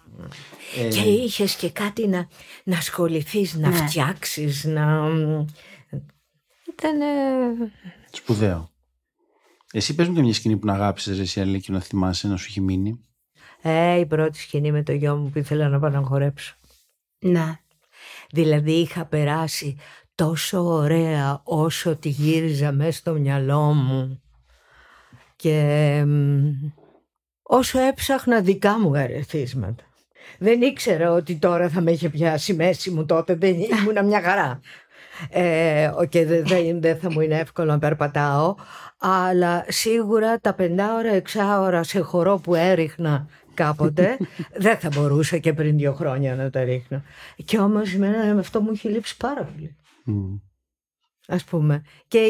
[0.77, 0.89] Ε...
[0.89, 2.29] Και είχες και κάτι να,
[2.65, 3.77] να ασχοληθείς, να ναι.
[3.77, 5.09] φτιάξεις, να...
[6.69, 7.01] Ήταν...
[8.11, 8.71] Σπουδαίο.
[9.73, 12.37] Εσύ πες μου και μια σκηνή που να αγάπησες εσύ Αλή και να θυμάσαι να
[12.37, 13.01] σου έχει μείνει.
[13.63, 16.55] Ε, η πρώτη σκηνή με το γιο μου που ήθελα να πάω να χορέψω.
[17.19, 17.61] Ναι.
[18.31, 19.77] Δηλαδή είχα περάσει
[20.15, 24.23] τόσο ωραία όσο τη γύριζα μέσα στο μυαλό μου
[25.47, 26.05] και
[27.43, 29.85] όσο έψαχνα δικά μου αρεθίσματα.
[30.39, 34.61] Δεν ήξερα ότι τώρα θα με είχε πιάσει μέση μου τότε, δεν ήμουν μια χαρά.
[35.31, 38.55] Ε, και δεν δε θα μου είναι εύκολο να περπατάω,
[38.99, 44.17] αλλά σίγουρα τα πεντάωρα, εξάωρα σε χορό που έριχνα κάποτε,
[44.65, 47.03] δεν θα μπορούσα και πριν δύο χρόνια να τα ρίχνω.
[47.45, 49.77] Και όμως εμένα αυτό μου έχει λείψει πάρα πολύ.
[50.07, 50.41] Mm.
[51.29, 51.83] Ας πούμε.
[52.09, 52.29] Και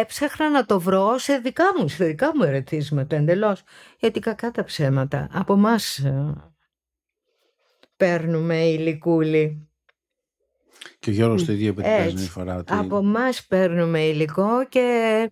[0.00, 3.62] έψαχνα να το βρω σε δικά μου, σε δικά μου ερετήσματα εντελώς.
[4.00, 5.28] Γιατί κακά τα ψέματα.
[5.32, 6.02] Από εμάς
[7.96, 9.68] παίρνουμε υλικούλη.
[10.98, 11.82] Και ο Γιώργος το ίδιο που
[12.28, 12.56] φορά.
[12.56, 12.72] Ότι...
[12.72, 15.30] Από εμάς παίρνουμε υλικό και,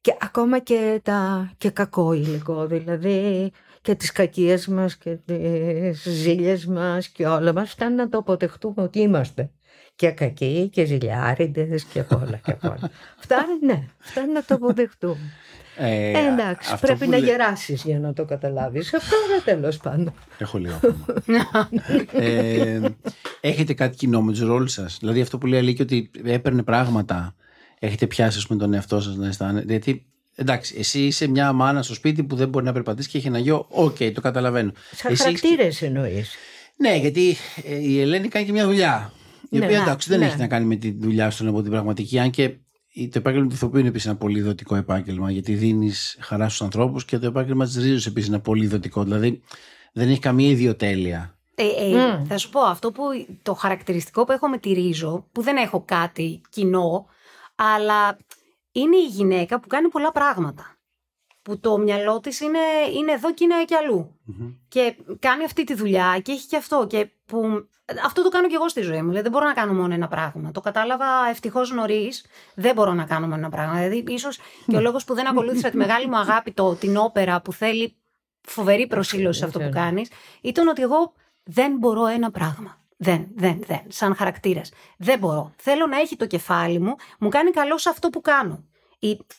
[0.00, 2.66] και ακόμα και, τα, και κακό υλικό.
[2.66, 3.50] Δηλαδή
[3.82, 8.82] και τις κακίες μας και τις ζήλιες μας και όλα μας φτάνει να το αποτεχτούμε
[8.82, 9.50] ότι είμαστε
[9.96, 12.90] και κακοί και ζηλιάριδες και όλα και όλα.
[13.22, 15.32] φτάνει, ναι, φτάνει να το αποδεχτούμε.
[15.76, 17.26] Ε, ε, εντάξει, πρέπει να λέ...
[17.26, 18.94] γεράσεις για να το καταλάβεις.
[18.94, 20.14] Αυτό είναι τέλος πάντων.
[20.38, 20.80] Έχω λίγο
[22.12, 22.80] ε,
[23.40, 27.34] Έχετε κάτι κοινό με τους ρόλους σας; Δηλαδή αυτό που λέει Αλίκη ότι έπαιρνε πράγματα.
[27.78, 29.66] Έχετε πιάσει με τον εαυτό σας να αισθάνεται.
[29.72, 33.26] Γιατί Εντάξει, εσύ είσαι μια μάνα στο σπίτι που δεν μπορεί να περπατήσει και έχει
[33.26, 33.66] ένα γιο.
[33.68, 34.72] OK, okay, το καταλαβαίνω.
[34.94, 35.22] Σαν εσύ...
[35.22, 36.34] χαρακτήρες εννοείς.
[36.76, 39.12] Ναι, γιατί ε, η Ελένη κάνει και μια δουλειά.
[39.50, 40.26] Η ναι, οποία εντάξει δεν ναι.
[40.26, 42.18] έχει να κάνει με τη δουλειά σου από την πραγματική.
[42.18, 42.48] Αν και
[42.94, 47.04] το επάγγελμα του ηθοποιού είναι επίσης ένα πολύ δοτικό επάγγελμα, γιατί δίνεις χαρά στους ανθρώπους
[47.04, 49.04] και το επάγγελμα της Ρίζως επίσης είναι πολύ δοτικό.
[49.04, 49.40] Δηλαδή
[49.92, 51.38] δεν έχει καμία ιδιοτέλεια.
[51.54, 53.02] Ε, ε, Θα σου πω αυτό που
[53.42, 57.06] το χαρακτηριστικό που έχω με τη ρίζο, που δεν έχω κάτι κοινό,
[57.54, 58.16] αλλά
[58.72, 60.73] είναι η γυναίκα που κάνει πολλά πράγματα.
[61.44, 62.58] Που το μυαλό της είναι,
[62.98, 64.20] είναι εδώ και είναι και αλλου
[64.68, 66.86] Και κάνει αυτή τη δουλειά και έχει και αυτό.
[66.86, 67.68] Και που,
[68.04, 69.08] αυτό το κάνω και εγώ στη ζωή μου.
[69.08, 70.50] Δηλαδή δεν μπορώ να κάνω μόνο ένα πράγμα.
[70.52, 72.26] Το κατάλαβα ευτυχώς νωρίς.
[72.54, 73.74] Δεν μπορώ να κάνω μόνο ένα πράγμα.
[73.74, 77.40] Δηλαδή, ίσως και ο λόγος που δεν ακολούθησα τη μεγάλη μου αγάπη, το, την όπερα
[77.40, 77.96] που θέλει
[78.40, 82.78] φοβερή προσήλωση σε αυτό που κάνεις, ήταν ότι εγώ δεν μπορώ ένα πράγμα.
[82.96, 83.80] Δεν, δεν, δεν.
[83.88, 84.72] Σαν χαρακτήρας.
[84.98, 85.52] Δεν μπορώ.
[85.56, 88.64] Θέλω να έχει το κεφάλι μου, μου κάνει καλό σε αυτό που κάνω.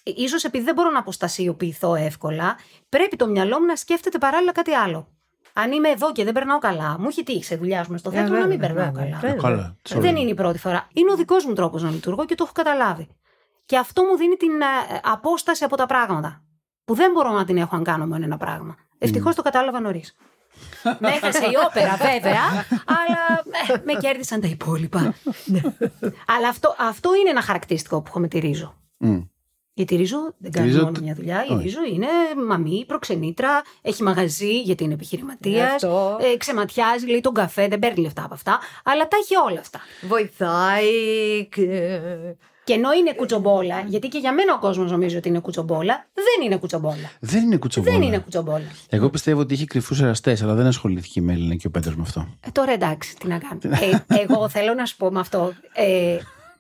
[0.04, 2.58] Ίσως επειδή δεν μπορώ να αποστασιοποιηθώ εύκολα,
[2.90, 5.08] πρέπει το μυαλό μου να σκέφτεται παράλληλα κάτι άλλο.
[5.54, 8.38] Αν είμαι εδώ και δεν περνάω καλά, μου έχει τύχει σε δουλειά μου στο θέατρο
[8.38, 9.76] να μην περνάω καλά.
[9.84, 10.88] Δεν είναι η πρώτη φορά.
[10.94, 13.08] Είναι ο δικός μου τρόπος να λειτουργώ και το έχω καταλάβει.
[13.66, 16.44] Και αυτό μου δίνει την ε, απόσταση από τα πράγματα.
[16.86, 18.76] Που δεν μπορώ να την έχω αν κάνω μόνο ένα πράγμα.
[18.98, 20.16] Ευτυχώς το κατάλαβα νωρίς.
[21.00, 25.14] Με έχασε η όπερα βέβαια, αλλά ε, με κέρδισαν τα υπόλοιπα.
[25.46, 25.62] Ναι.
[26.38, 28.76] αλλά αυτό, αυτό είναι ένα χαρακτηριστικό που έχω με τη Ρίζο.
[29.78, 30.84] Γιατί η Ρίζο δεν κάνει Ρίζο...
[30.84, 31.46] μόνο μια δουλειά.
[31.50, 32.08] Η Ρίζο είναι
[32.48, 35.84] μαμή, προξενήτρα, έχει μαγαζί γιατί είναι επιχειρηματίας.
[35.84, 38.60] Ε, ξεματιάζει, λέει τον καφέ, δεν παίρνει λεφτά από αυτά.
[38.84, 39.80] Αλλά τα έχει όλα αυτά.
[40.02, 41.48] Βοηθάει.
[42.64, 46.46] Και ενώ είναι κουτσομπόλα, γιατί και για μένα ο κόσμος νομίζει ότι είναι κουτσομπόλα, δεν
[46.46, 47.12] είναι κουτσομπόλα.
[47.20, 47.94] Δεν είναι κουτσομπόλα.
[47.94, 48.72] Δεν είναι κουτσομπόλα.
[48.90, 52.02] Εγώ πιστεύω ότι είχε κρυφούς εραστές, αλλά δεν ασχολήθηκε η Μέλινα και ο Πέτρος με
[52.02, 52.28] αυτό.
[52.48, 53.60] Ε, τώρα εντάξει, τι να κάνω.
[54.08, 55.54] ε, εγώ θέλω να σου πω με αυτό.
[55.74, 56.18] Ε,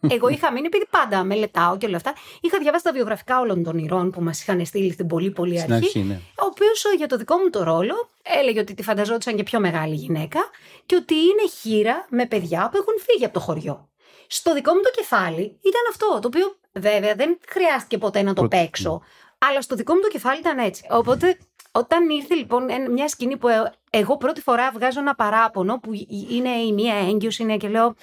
[0.10, 3.78] εγώ είχα μείνει, επειδή πάντα μελετάω και όλα αυτά, είχα διαβάσει τα βιογραφικά όλων των
[3.78, 5.74] ηρών που μας είχαν στείλει στην πολύ πολύ αρχή.
[5.74, 6.14] αρχή ναι.
[6.14, 9.96] Ο οποίος για το δικό μου το ρόλο έλεγε ότι τη φανταζόντουσαν και πιο μεγάλη
[9.96, 10.40] γυναίκα
[10.86, 13.90] και ότι είναι χείρα με παιδιά που έχουν φύγει από το χωριό.
[14.28, 18.48] Στο δικό μου το κεφάλι ήταν αυτό, το οποίο βέβαια δεν χρειάστηκε ποτέ να το
[18.48, 19.02] παίξω,
[19.38, 20.86] αλλά στο δικό μου το κεφάλι ήταν έτσι.
[20.90, 21.38] Οπότε
[21.72, 25.92] όταν ήρθε λοιπόν μια σκηνή που ε, εγώ πρώτη φορά βγάζω ένα παράπονο που
[26.30, 27.96] είναι η μία έγκυος είναι και λέω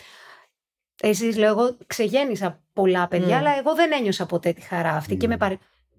[1.05, 3.41] Εσείς λέω, εγώ ξεγέννησα πολλά παιδιά, mm.
[3.41, 5.15] αλλά εγώ δεν ένιωσα ποτέ τη χαρά αυτή.
[5.15, 5.19] Mm.
[5.19, 5.59] Και με πάρει.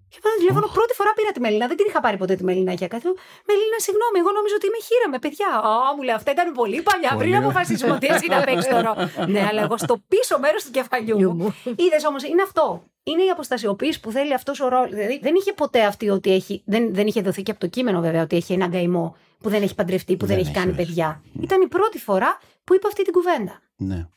[0.10, 1.68] Και πάρω τηλέφωνο, πρώτη φορά πήρα τη Μελίνα.
[1.68, 3.06] Δεν την είχα πάρει ποτέ τη Μελίνα για κάτι.
[3.50, 5.50] Μελίνα, συγγνώμη, εγώ νομίζω ότι είμαι χείρα με παιδιά.
[5.70, 7.10] Α, μου λέει, αυτά ήταν πολύ παλιά.
[7.10, 8.92] Πολύ πριν αποφασίσουμε ότι εσύ να παίξει τώρα.
[9.34, 11.48] ναι, αλλά εγώ στο πίσω μέρος του κεφαλιού μου.
[11.84, 12.66] Είδες όμως, είναι αυτό.
[13.04, 14.90] Είναι η αποστασιοποίηση που θέλει αυτός ο ρόλος.
[14.90, 16.56] Δηλαδή δεν είχε ποτέ αυτή ότι έχει.
[16.66, 19.06] Δεν, δεν είχε δοθεί και από το κείμενο βέβαια ότι έχει έναν καημό
[19.42, 21.22] που δεν έχει παντρευτεί, που δεν, δεν έχει κάνει παιδιά.
[21.42, 23.62] Ήταν η πρώτη φορά που είπε αυτή την κουβέντα.
[23.76, 24.08] Ναι.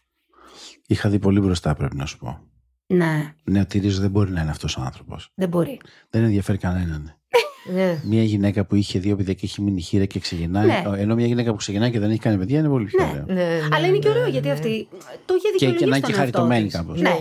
[0.86, 2.40] Είχα δει πολύ μπροστά, πρέπει να σου πω.
[2.86, 3.34] Ναι.
[3.44, 5.32] Ναι, ο Τυρίζος δεν μπορεί να είναι αυτός ο άνθρωπος.
[5.34, 5.80] Δεν μπορεί.
[6.10, 7.10] Δεν ενδιαφέρει κανέναν.
[7.72, 8.00] Ναι.
[8.04, 10.66] Μια γυναίκα που είχε δύο παιδιά και έχει μείνει χείρα και ξεκινάει.
[10.66, 10.82] Ναι.
[10.96, 13.10] Ενώ μια γυναίκα που ξεκινάει και δεν έχει κάνει παιδιά είναι πολύ πιο ναι.
[13.10, 13.24] ωραίο.
[13.34, 14.88] Ναι, Αλλά είναι και ωραίο γιατί αυτή
[15.24, 15.78] το είχε δικαιολογήσει.
[15.78, 17.00] Και, και να είναι και χαριτωμένη κάπως.
[17.00, 17.16] Ναι.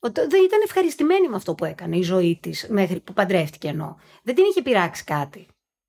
[0.00, 3.96] Δεν ήταν ευχαριστημένη με αυτό που έκανε η ζωή της μέχρι που παντρεύτηκε ενώ.
[4.22, 5.46] Δεν την είχε πειράξει κάτι.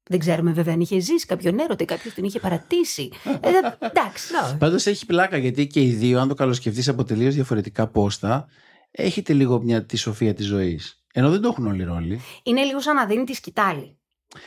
[0.10, 3.10] Δεν ξέρουμε βέβαια αν είχε ζήσει κάποιον έρωτα ή κάποιος την είχε παρατήσει.
[3.24, 3.50] ε,
[3.86, 4.34] εντάξει.
[4.60, 8.48] Πάντως έχει πλάκα γιατί και οι δύο, αν το καλοσκεφτείς από τελείως διαφορετικά πόστα,
[8.92, 11.04] έχετε λίγο μια τη σοφία της ζωής.
[11.14, 12.22] Ενώ δεν το έχουν όλοι ρόλοι.
[12.44, 13.98] Είναι λίγο σαν να δίνει τη σκητάλη.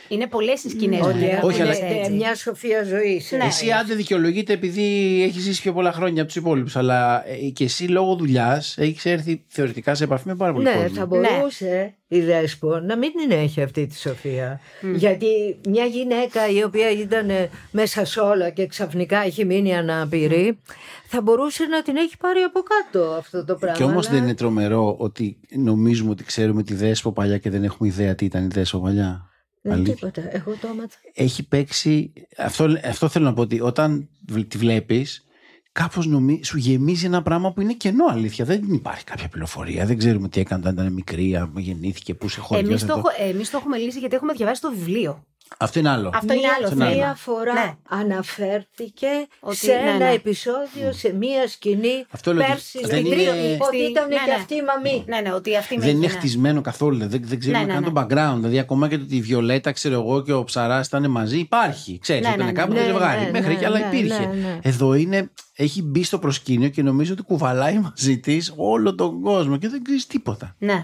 [0.07, 1.43] Είναι πολλές οι σκηνές mm.
[1.43, 1.73] Όχι, αλλά
[2.11, 3.23] μια σοφία ζωή.
[3.37, 3.45] Ναι.
[3.45, 6.75] Εσύ άντε δικαιολογείται επειδή έχεις ζήσει πιο πολλά χρόνια από τους υπόλοιπους.
[6.75, 10.73] Αλλά ε, και εσύ λόγω δουλειάς έχεις έρθει θεωρητικά σε επαφή με πάρα πολύ ναι,
[10.73, 10.95] κόσμο.
[10.95, 12.17] Θα μπορούσε ναι.
[12.17, 14.59] η Δέσπο να μην την έχει αυτή τη σοφία.
[14.95, 17.27] Γιατί μια γυναίκα η οποία ήταν
[17.71, 20.59] μέσα σε όλα και ξαφνικά έχει μείνει ανάπηρη,
[21.07, 23.77] θα μπορούσε να την έχει πάρει από κάτω αυτό το πράγμα.
[23.77, 27.89] Και όμως δεν είναι τρομερό ότι νομίζουμε ότι ξέρουμε τη Δέσπο παλιά και δεν έχουμε
[27.89, 29.28] ιδέα τι ήταν η Δέσπο παλιά;
[29.61, 30.21] Δεν τίποτα.
[30.35, 30.97] Εγώ το άμαθα.
[31.13, 32.13] Έχει παίξει.
[32.37, 34.09] Αυτό, αυτό θέλω να πω ότι όταν
[34.47, 35.25] τη βλέπεις,
[35.71, 36.07] κάπως
[36.41, 38.45] σου γεμίζει ένα πράγμα που είναι κενό αλήθεια.
[38.45, 39.85] Δεν υπάρχει κάποια πληροφορία.
[39.85, 42.67] Δεν ξέρουμε τι έκανε όταν ήταν μικρή, γεννήθηκε, πού σε χωρί.
[42.67, 45.23] Εμείς το, εμείς το έχουμε λύσει γιατί έχουμε διαβάσει το βιβλίο.
[45.57, 46.09] Αυτό είναι άλλο.
[46.13, 46.95] Αυτό είναι άλλο.
[46.95, 47.73] Μία φορά ναι.
[47.89, 49.07] αναφέρθηκε
[49.39, 50.11] ότι, σε ναι, ένα ναι.
[50.11, 53.57] επεισόδιο, σε μία σκηνή αυτό πέρσι στην είναι...
[53.59, 55.03] Ότι ήταν ναι, και αυτή η μαμή.
[55.07, 56.97] Ναι, ναι, ότι αυτή δεν είναι χτισμένο καθόλου.
[56.97, 58.35] Δεν, δεν ξέρουμε καν το background.
[58.35, 61.99] Δηλαδή, ακόμα και το ότι η Βιολέτα, ξέρω εγώ, και ο Ψαράς ήταν μαζί, υπάρχει.
[62.01, 63.29] Ξέρεις, ναι, ήταν κάπου το ζευγάρι.
[63.31, 64.29] Μέχρι και άλλα υπήρχε.
[64.61, 69.57] Εδώ είναι έχει μπει στο προσκήνιο και νομίζω ότι κουβαλάει μαζί της όλο τον κόσμο
[69.57, 70.55] και δεν ξέρεις τίποτα.
[70.57, 70.83] Ναι.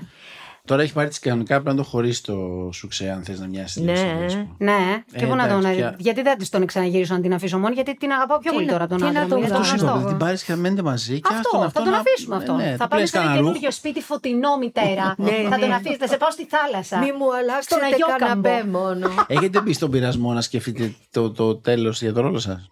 [0.65, 3.81] Τώρα έχει πάρει τη κανονικά πρέπει να το χωρίσεις το σουξέ, αν θες να μοιάσεις.
[3.81, 4.25] Ναι,
[4.57, 5.03] ναι.
[5.17, 5.63] Και ε, πού να τον.
[5.97, 8.87] Γιατί δεν της τον ξαναγυρίσω να την αφήσω μόνο, γιατί την αγαπάω πιο πολύ τώρα
[8.87, 9.43] τον άντρα μου.
[9.43, 11.19] Αυτό την πάρεις και μένετε μαζί.
[11.19, 12.53] Και αυτό, θα τον αφήσουμε αυτό.
[12.53, 15.15] Ναι, θα πάμε σε ένα καινούριο σπίτι φωτεινό μητέρα.
[15.25, 15.75] Ναι, θα τον ναι.
[15.75, 16.97] αφήσει, θα σε πάω στη θάλασσα.
[16.97, 17.85] Μη μου αλλάξετε
[18.17, 19.09] καναπέ μόνο.
[19.27, 22.71] Έχετε μπει στον πειρασμό να σκεφτείτε το τέλος για το ρόλο σας;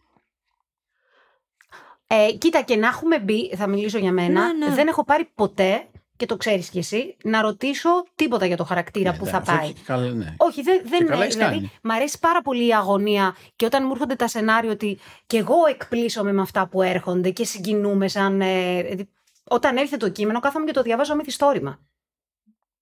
[2.07, 4.75] Ε, κοίτα, και να έχουμε μπει, θα μιλήσω για μένα, ναι, ναι.
[4.75, 5.87] δεν έχω πάρει ποτέ
[6.23, 9.65] και το ξέρεις κι εσύ, να ρωτήσω τίποτα για το χαρακτήρα ναι, που θα πάει.
[9.65, 10.35] Όχι, καλά, ναι.
[10.37, 11.27] όχι δεν, δεν είναι.
[11.27, 15.37] Δηλαδή, μ' αρέσει πάρα πολύ η αγωνία και όταν μου έρχονται τα σενάρια ότι και
[15.37, 18.41] εγώ εκπλήσωμαι με αυτά που έρχονται και συγκινούμε σαν.
[18.41, 19.07] Ε,
[19.43, 21.79] όταν έρχεται το κείμενο, κάθομαι και το διαβάζω μυθιστόρημα.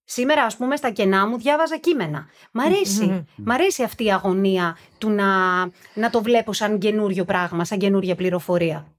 [0.04, 2.28] Σήμερα, ας πούμε, στα κενά μου διάβαζα κείμενα.
[2.52, 3.26] Μ' αρέσει.
[3.36, 5.60] Μ' αρέσει αυτή η αγωνία του να,
[5.94, 8.96] να το βλέπω σαν καινούριο πράγμα, σαν καινούρια πληροφορία.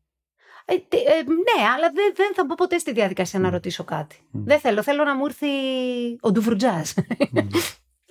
[0.64, 4.16] Ε, ε, ναι, αλλά δεν, δεν θα μπω ποτέ στη διαδικασία να ρωτήσω κάτι.
[4.30, 4.82] Δεν θέλω.
[4.82, 5.46] Θέλω να μου έρθει
[6.20, 6.84] ο ντουβρουτζά.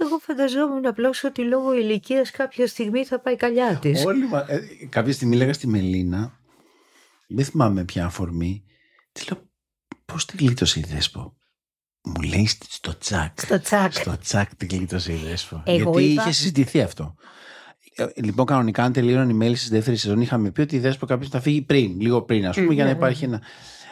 [0.03, 4.05] Εγώ φανταζόμουν απλώς ότι λόγω ηλικίας κάποια στιγμή θα πάει καλιά της.
[4.05, 6.39] Όλοι ε, κάποια στιγμή λέγα στη Μελίνα,
[7.27, 8.63] δεν θυμάμαι ποια αφορμή,
[9.11, 9.49] της λέω
[10.05, 11.35] πώς τη γλίτωσε η Δέσπο;
[12.03, 13.39] Μου λέει στο τσακ.
[13.39, 13.93] Στο τσακ.
[13.93, 15.63] Στο τσακ τη γλίτωσε η Δέσπο.
[15.65, 17.15] Γιατί είχε συζητηθεί αυτό.
[17.95, 21.05] Ε, λοιπόν, κανονικά, αν τελείωναν οι μέλη τη δεύτερη σεζόν, είχαμε πει ότι η Δέσπο
[21.05, 23.35] κάποιος θα φύγει πριν, λίγο πριν, ας πούμε, για να ναι, υπάρχει ναι.
[23.35, 23.43] ένα.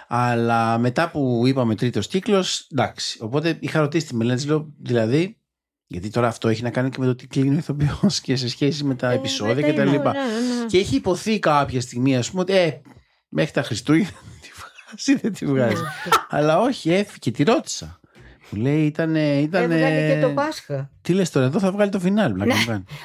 [0.07, 3.17] Αλλά μετά που είπαμε τρίτος κύκλος, εντάξει.
[3.21, 5.37] Οπότε είχα ρωτήσει τη Μελέτη, λέω, δηλαδή,
[5.87, 8.49] γιατί τώρα αυτό έχει να κάνει και με το τι κλείνει ο ηθοποιός και σε
[8.49, 9.89] σχέση με τα ε, επεισόδια κτλ.
[9.89, 10.01] Ναι, ναι,
[10.67, 12.81] και έχει υποθεί κάποια στιγμή, ας πούμε, ότι ε,
[13.29, 14.09] μέχρι τα Χριστούγεννα
[14.41, 15.83] τη βγάζει, δεν τη βγάζει.
[16.29, 17.98] Αλλά όχι, έφυγε, τη ρώτησα.
[18.49, 19.15] Μου λέει ήταν.
[19.15, 19.75] Ήτανε...
[19.75, 20.89] Έβγαλε και το Πάσχα.
[21.01, 22.33] Τι λες τώρα, εδώ θα βγάλει το φινάλ.
[22.35, 22.45] Ναι.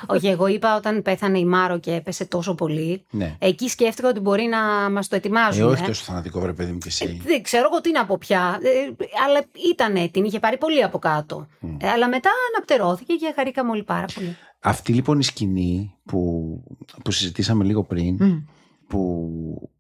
[0.07, 3.05] Όχι, εγώ είπα όταν πέθανε η Μάρο και έπεσε τόσο πολύ.
[3.11, 3.37] Ναι.
[3.39, 5.63] Εκεί σκέφτηκα ότι μπορεί να μας το ετοιμάζουν.
[5.63, 7.05] Ε, όχι τόσο θανατικό, βρε παιδί μου και εσύ.
[7.05, 8.59] Ε, δεν ξέρω εγώ τι να πω πια.
[8.63, 11.47] Ε, αλλά ήταν την είχε πάρει πολύ από κάτω.
[11.63, 11.77] Mm.
[11.81, 14.37] Ε, αλλά μετά αναπτερώθηκε και χαρήκαμε όλοι πάρα πολύ.
[14.61, 16.63] Αυτή λοιπόν η σκηνή που,
[17.05, 18.43] που συζητήσαμε λίγο πριν, mm.
[18.87, 19.71] που,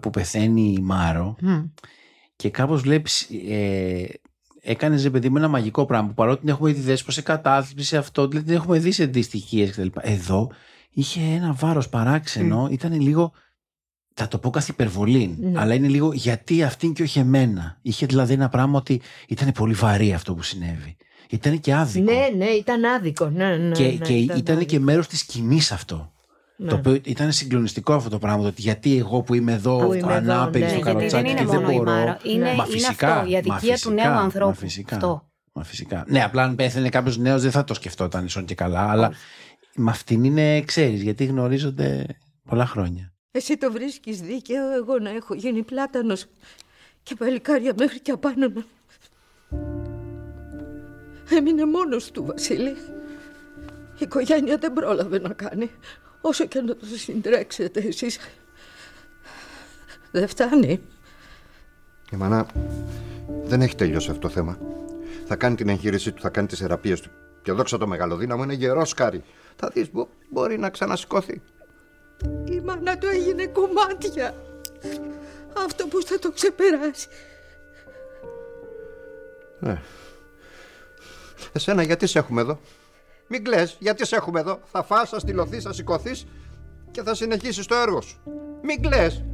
[0.00, 1.70] που πεθαίνει η Μάρο mm.
[2.36, 4.04] και κάπως βλέπεις ε,
[4.64, 7.86] έκανες ρε παιδί με ένα μαγικό πράγμα που παρότι την έχουμε δει δέσπο σε κατάθλιψη,
[7.86, 9.86] σε αυτό, δηλαδή την έχουμε δει σε δυστυχίες κτλ.
[10.00, 10.50] Εδώ
[10.90, 12.70] είχε ένα βάρος παράξενο, mm.
[12.70, 13.32] ήταν λίγο.
[14.14, 15.60] Θα το πω καθ' υπερβολή, ναι.
[15.60, 17.78] αλλά είναι λίγο γιατί αυτήν και όχι εμένα.
[17.82, 20.96] Είχε δηλαδή ένα πράγμα ότι ήταν πολύ βαρύ αυτό που συνέβη.
[21.30, 22.12] Ήταν και άδικο.
[22.12, 23.28] Ναι, ναι, ήταν άδικο.
[23.28, 26.12] Ναι, ναι, και, ναι, και ήταν, ήταν και μέρος της κοινή αυτό.
[26.56, 26.68] Ναι.
[26.68, 28.46] Το οποίο ήταν συγκλονιστικό αυτό το πράγμα.
[28.46, 32.18] Ότι γιατί εγώ που είμαι εδώ, ανάπηρη στο καροτσάκι και δεν μπορώ.
[32.22, 34.46] Είναι, μα φυσικά, είναι αυτό, η αδικία του νέου ανθρώπου.
[34.46, 35.28] Μα φυσικά, αυτό.
[35.52, 36.04] Μα φυσικά.
[36.08, 38.90] Ναι, απλά αν πέθανε κάποιος νέος δεν θα το σκεφτόταν ίσον και καλά.
[38.90, 39.12] Αλλά
[39.74, 42.06] με αυτήν είναι, ξέρεις, γιατί γνωρίζονται
[42.44, 43.12] πολλά χρόνια.
[43.30, 46.26] Εσύ το βρίσκεις δίκαιο, εγώ να έχω γίνει πλάτανος
[47.02, 48.64] και παλικάρια μέχρι και απάνω να.
[51.36, 52.74] Έμεινε μόνος του, Βασίλη.
[53.98, 55.70] Η οικογένεια δεν πρόλαβε να κάνει.
[56.26, 58.18] Όσο και να το συντρέξετε εσείς,
[60.10, 60.80] δεν φτάνει.
[62.10, 62.46] Η μάνα
[63.44, 64.58] Δεν έχει τελειώσει αυτό το θέμα.
[65.26, 67.10] Θα κάνει την εγχείρησή του, θα κάνει τις θεραπείες του.
[67.42, 69.24] Και δόξα το μεγαλοδύναμο είναι γερός σκάρι.
[69.56, 69.90] Θα δεις
[70.30, 71.42] μπορεί να ξανασηκώθει.
[72.44, 74.34] Η μάνα του έγινε κομμάτια.
[75.64, 77.08] Αυτό που θα το ξεπεράσει.
[79.58, 79.80] Ναι.
[81.52, 82.60] Εσένα γιατί σε έχουμε εδώ;
[83.34, 84.60] Μην κλαις, γιατί σε έχουμε εδώ.
[84.64, 86.26] Θα φας, θα στυλωθείς, θα σηκωθείς
[86.90, 88.20] και θα συνεχίσεις το έργο σου.
[88.62, 89.24] Μην κλαις.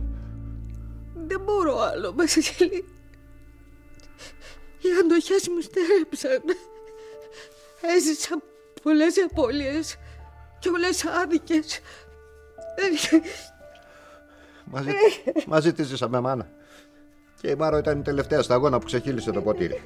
[1.26, 2.84] Δεν μπορώ άλλο, Βασίλη.
[4.80, 6.42] Οι αντοχές μου στέρεψαν.
[7.96, 8.42] Έζησα
[8.82, 9.96] πολλές απώλειες
[10.58, 11.80] και όλες άδικες.
[14.64, 14.90] Μαζί,
[15.46, 16.50] μαζί τη ζήσαμε, μάνα.
[17.40, 19.82] Και η Μάρο ήταν η τελευταία σταγόνα που ξεχύλισε το ποτήρι.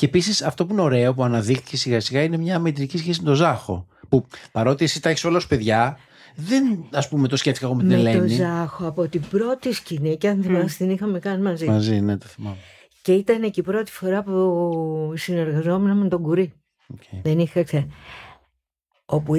[0.00, 3.26] Και επίσης αυτό που είναι ωραίο που αναδείχθηκε σιγά σιγά είναι μια μετρική σχέση με
[3.26, 3.86] τον Ζάχο.
[4.08, 5.98] Που παρότι εσύ τα έχεις όλα ως παιδιά,
[6.34, 8.20] δεν ας πούμε το σκέφτηκα εγώ με την Ελένη.
[8.20, 10.76] Με τον Ζάχο από την πρώτη σκηνή και αν θυμάσαι mm.
[10.76, 11.66] την είχαμε κάνει μαζί.
[11.66, 12.56] Μαζί, ναι, το θυμάμαι.
[13.02, 16.52] Και ήταν και η πρώτη φορά που συνεργαζόμουν με τον Κουρί.
[16.94, 17.18] Okay.
[17.22, 17.86] Δεν είχα ξε...
[19.04, 19.34] Όπου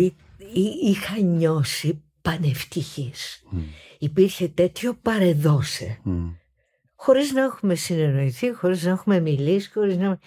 [0.84, 3.43] είχα νιώσει πανευτυχής.
[3.53, 3.57] Mm.
[3.99, 5.99] Υπήρχε τέτοιο παρεδώσε.
[6.05, 6.36] Mm.
[7.04, 10.20] Χωρίς να έχουμε συνεννοηθεί, χωρίς να έχουμε μιλήσει, χωρίς να...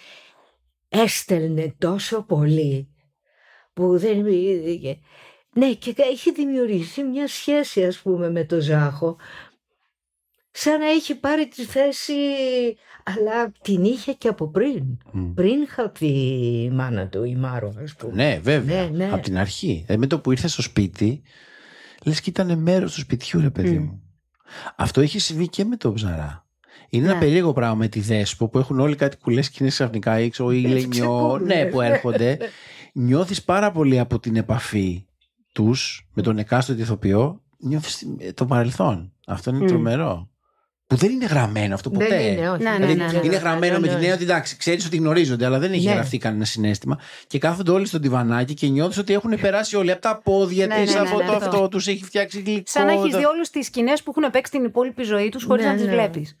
[0.89, 2.89] Έστελνε τόσο πολύ
[3.73, 4.23] που δεν...
[5.55, 9.17] Ναι, και έχει δημιουργήσει μια σχέση ας πούμε με τον Ζάχο
[10.51, 12.13] σαν να έχει πάρει τη θέση
[13.03, 14.97] αλλά την είχε και από πριν.
[15.35, 16.07] Πριν χαθεί
[16.63, 18.13] η μάνα του, η Μάρο, ας πούμε.
[18.13, 18.89] Ναι, βέβαια.
[18.89, 19.13] Ναι, ναι.
[19.13, 19.85] Από την αρχή.
[19.87, 21.21] Ε, με το που ήρθε στο σπίτι,
[22.03, 24.01] λες και ήταν μέρος του σπιτιού, ρε παιδί μου.
[24.75, 26.44] Αυτό έχει συμβεί και με τον Ψαρά.
[26.95, 27.11] Είναι ναι.
[27.11, 30.51] ένα περίεργο πράγμα με τη Δέσπο που έχουν όλοι κάτι κουλέ σκηνέ ξαφνικά ή ξέρω,
[30.51, 30.87] ή
[31.43, 32.37] ναι, που έρχονται.
[32.93, 35.05] Νιώθεις πάρα πολύ από την επαφή
[35.51, 39.13] τους με τον εκάστοτε ηθοποιό, νιώθεις το παρελθόν.
[39.27, 39.67] Αυτό είναι mm.
[39.67, 40.29] τρομερό.
[40.87, 42.07] Που δεν είναι γραμμένο αυτό ποτέ.
[42.07, 42.63] Δεν είναι, όχι.
[42.63, 45.59] Ναι, ναι, ναι, ναι, είναι γραμμένο με την έννοια ότι εντάξει, ξέρεις ότι γνωρίζονται, αλλά
[45.59, 46.99] δεν έχει γραφτεί κανένα συνέστημα.
[47.27, 50.95] Και κάθονται όλοι στο τιβανάκι και νιώθεις ότι έχουν περάσει όλοι από τα πόδια της,
[50.95, 52.63] από το αυτό, τους έχει φτιάξει γλυκό.
[52.65, 55.65] Σαν να έχεις δει όλε τις σκηνές που έχουν παίξει την υπόλοιπη ζωή τους χωρίς
[55.65, 56.37] να τις βλέπεις.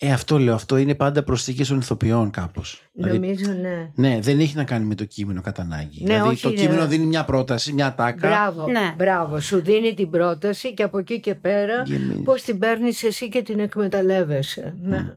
[0.00, 0.54] Ε, αυτό λέω.
[0.54, 2.82] Αυτό είναι πάντα προσθήκες των ηθοποιών κάπως.
[2.92, 3.90] Νομίζω, δηλαδή, ναι.
[3.94, 6.04] Ναι, δεν έχει να κάνει με το κείμενο κατά ανάγκη.
[6.04, 8.28] Ναι, δηλαδή, όχι, το κείμενο δίνει μια πρόταση, μια τάκα.
[8.28, 8.94] Μπράβο, ναι.
[8.96, 9.40] μπράβο.
[9.40, 11.82] Σου δίνει την πρόταση και από εκεί και πέρα
[12.24, 14.74] πώς την παίρνεις εσύ και την εκμεταλλεύεσαι.
[14.82, 15.16] Ναι.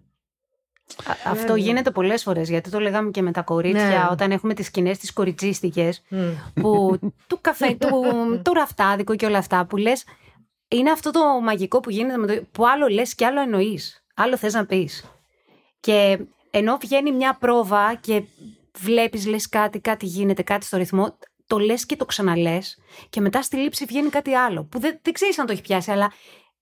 [1.26, 4.08] Αυτό γίνεται πολλές φορές γιατί το λέγαμε και με τα κορίτσια ναι.
[4.12, 6.02] όταν έχουμε τις σκηνές τις κοριτσίστικες
[6.54, 7.88] που του καφέ, του,
[8.44, 10.04] του ραφτάδικου και όλα αυτά που λες.
[10.68, 14.38] Είναι αυτό το μαγικό που γίνεται με το, που άλλο λες και άλλο εννοείς άλλο
[14.38, 15.06] θες να πεις.
[15.80, 16.20] Και
[16.52, 18.24] ενώ βγαίνει μια πρόβα και
[18.78, 22.78] βλέπεις λες κάτι, κάτι γίνεται, κάτι στο ρυθμό, το λες και το ξαναλές
[23.10, 25.92] και μετά στη λήψη βγαίνει κάτι άλλο που δεν, δεν ξέρεις αν το έχει πιάσει
[25.92, 26.12] αλλά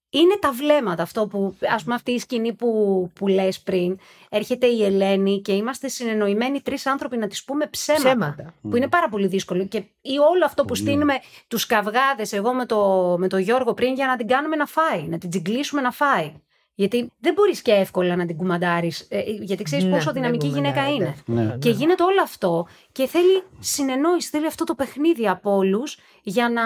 [0.09, 4.67] είναι τα βλέμματα αυτό που, ας πούμε αυτή η σκηνή που, που λες πριν, έρχεται
[4.67, 8.53] η Ελένη και είμαστε συνεννοημένοι τρεις άνθρωποι να τις πούμε ψέματα, ψέματα.
[8.61, 11.13] που είναι πάρα πολύ δύσκολο και ή όλο αυτό που στείλουμε
[11.47, 15.03] τους καυγάδες εγώ με το, με το Γιώργο πριν για να την κάνουμε να φάει,
[15.07, 16.33] να την τζιγκλίσουμε να φάει.
[16.79, 20.89] Γιατί δεν μπορείς και εύκολα να την κουμαντάρεις, ε, γιατί ξέρεις ναι, πόσο δυναμική γυναίκα
[20.89, 21.15] είναι.
[21.25, 26.49] Ναι, και γίνεται όλο αυτό και θέλει συνεννόηση, θέλει αυτό το παιχνίδι από όλους για
[26.49, 26.63] να,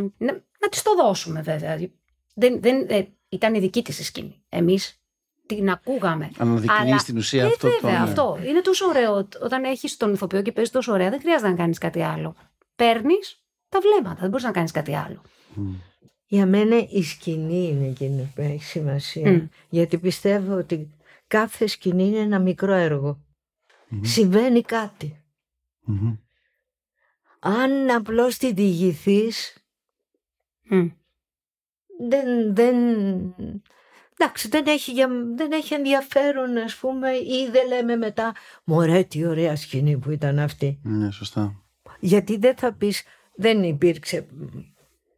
[0.00, 1.78] να, να της το δώσουμε βέβαια.
[2.34, 4.42] Δεν, δεν, ε, ήταν η δική της η σκηνή.
[4.48, 5.00] Εμείς
[5.46, 6.30] την ακούγαμε.
[6.38, 7.68] Αναδεικνύει στην ουσία ε, αυτό.
[7.68, 8.02] Βέβαια, το...
[8.02, 8.38] αυτό.
[8.48, 9.28] Είναι τόσο ωραίο.
[9.42, 12.34] Όταν έχεις τον ηθοποιό και παίζεις τόσο ωραία, δεν χρειάζεται να κάνεις κάτι άλλο.
[12.76, 15.22] Παίρνεις τα βλέμματα, δεν μπορείς να κάνεις κάτι άλλο.
[16.32, 19.50] Για μένα η σκηνή είναι εκείνη που έχει σημασία.
[19.68, 20.90] Γιατί πιστεύω ότι
[21.26, 22.72] κάθε σκηνή είναι ένα μικρό
[24.00, 24.62] Συμβαίνει
[27.38, 29.64] Αν απλώς την διηγηθείς,
[32.08, 32.74] δεν, δεν,
[34.18, 34.92] εντάξει, δεν έχει,
[35.36, 40.38] δεν έχει ενδιαφέρον, ας πούμε, ή δεν λέμε μετά, μωρέ τι ωραία σκηνή που ήταν
[40.38, 40.80] αυτή.
[40.82, 41.62] Ναι, σωστά.
[42.00, 43.02] Γιατί δεν θα πεις,
[43.34, 44.26] δεν υπήρξε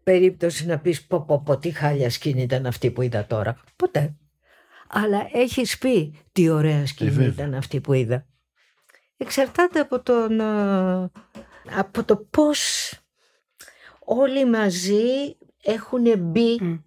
[0.03, 3.61] περίπτωση να πεις πω πω πω τι χάλια σκηνή ήταν αυτή που είδα τώρα.
[3.77, 4.15] Ποτέ.
[4.89, 8.27] Αλλά έχεις πει τι ωραία σκηνή ε, ήταν αυτή που είδα.
[9.17, 11.11] Εξαρτάται από, τον, ε,
[11.79, 12.93] από το πώς
[13.99, 16.81] όλοι μαζί έχουν μπει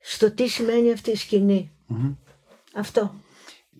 [0.00, 1.70] στο τι σημαίνει αυτή η σκηνη
[2.74, 3.14] Αυτό.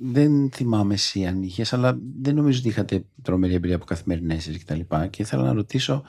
[0.02, 4.64] Δεν θυμάμαι εσύ αν είχες, αλλά δεν νομίζω ότι είχατε τρομερή εμπειρία από καθημερινές και
[4.66, 5.06] τα λοιπά.
[5.06, 6.04] Και ήθελα να ρωτήσω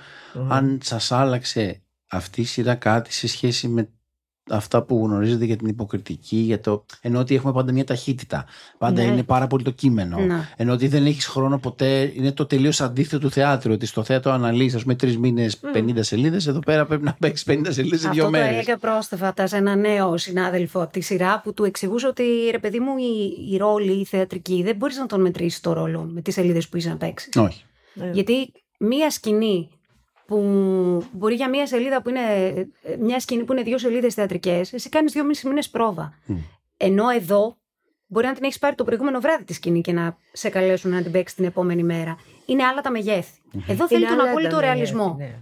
[0.48, 1.82] αν σας άλλαξε
[2.12, 3.90] αυτή η σειρά κάτι σε σχέση με
[4.50, 6.86] αυτά που γνωρίζετε για την υποκριτική, για το...
[7.02, 8.46] ενώ ότι έχουμε πάντα μια ταχύτητα.
[8.78, 9.08] Πάντα ναι.
[9.08, 10.18] είναι πάρα πολύ το κείμενο.
[10.18, 10.50] Ναι.
[10.56, 12.12] Ενώ ότι δεν έχεις χρόνο ποτέ.
[12.16, 13.72] Είναι το τελείως αντίθετο του θεάτρου.
[13.72, 16.48] Ότι στο θέατρο αναλύεις, ας πούμε, τρεις μήνες 50 σελίδες.
[16.48, 18.48] Εδώ πέρα πρέπει να παίξεις 50 σελίδες σε δύο μέρες.
[18.48, 22.24] Αυτό το έλεγε πρόσφατα σε ένα νέο συνάδελφο από τη σειρά που του εξηγούσε ότι
[22.52, 26.04] ρε παιδί μου, η, η ρόλη, η θεατρική, δεν μπορείς να τον μετρήσεις το ρόλο
[26.04, 27.36] με τις σελίδες που είσαι να παίξεις.
[27.36, 27.64] Όχι.
[28.12, 29.70] Γιατί μία σκηνή
[30.28, 30.38] που
[31.12, 32.22] μπορεί για μία σελίδα που είναι
[33.00, 36.14] μια σκηνή που είναι δύο σελίδες θεατρικές, εσύ κάνεις δύο μισή μήνες πρόβα.
[36.78, 37.58] Ενώ εδώ
[38.08, 41.02] μπορεί να την έχεις πάρει το προηγούμενο βράδυ τη σκηνή και να σε καλέσουν να
[41.02, 42.18] την παίξεις την επόμενη μέρα.
[42.46, 43.42] Είναι άλλα τα μεγέθη.
[43.68, 45.16] Εδώ θέλει τον απόλυτο ρεαλισμό.
[45.18, 45.36] Ναι.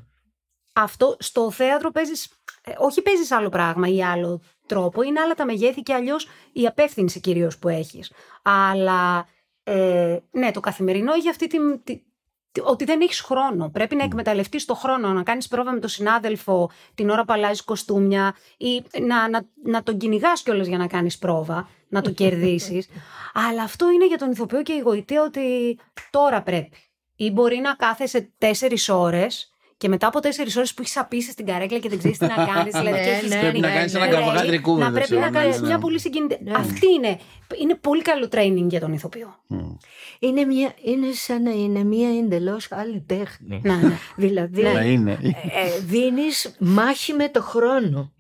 [0.73, 2.29] Αυτό στο θέατρο παίζεις.
[2.63, 6.67] Ε, όχι παίζεις άλλο πράγμα ή άλλο τρόπο, είναι άλλα τα μεγέθη και αλλιώς η
[6.67, 8.11] απεύθυνση κυρίως που έχεις.
[8.41, 9.27] Αλλά
[9.63, 11.57] ε, ναι, το καθημερινό έχει αυτή τη,
[12.63, 13.69] ότι δεν έχεις χρόνο.
[13.69, 17.63] Πρέπει να εκμεταλλευτείς το χρόνο, να κάνεις πρόβα με τον συνάδελφο την ώρα που αλλάζει
[17.63, 22.87] κοστούμια ή να, να, να τον κυνηγάς κιόλας για να κάνεις πρόβα, να το κερδίσεις.
[23.33, 25.77] Αλλά αυτό είναι για τον ηθοποιό και η γοητεία ότι
[26.09, 26.77] τώρα πρέπει.
[27.15, 29.48] Ή μπορεί να κάθεσαι τέσσερις ώρες
[29.79, 32.45] και μετά από τέσσερις ώρες που έχεις απίσει στην καρέκλα και δεν ξέρεις τι να
[32.53, 32.73] κάνεις.
[32.77, 36.43] δηλαδή, και ναι, πρέπει να κάνεις ένα καρβογάτρικο Να πρέπει να κάνεις μια πολύ συγκινητική.
[36.43, 36.51] Ναι.
[36.55, 37.19] Αυτή είναι.
[37.61, 39.35] Είναι πολύ καλό training για τον ηθοποιό.
[40.19, 43.61] Είναι, μια, είναι σαν να είναι μια εντελώς άλλη τέχνη.
[43.63, 43.97] Ναι, ναι.
[44.15, 45.11] δηλαδή, ναι.
[45.11, 48.13] Ε, δίνεις μάχη με το χρόνο.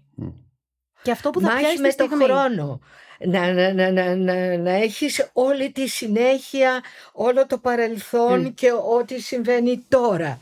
[1.01, 2.79] Και αυτό που θα μάχη με το χρόνο
[3.25, 9.21] να, να, να, να, να, να έχεις όλη τη συνέχεια, όλο το παρελθόν και ό,τι
[9.21, 10.37] συμβαίνει τώρα.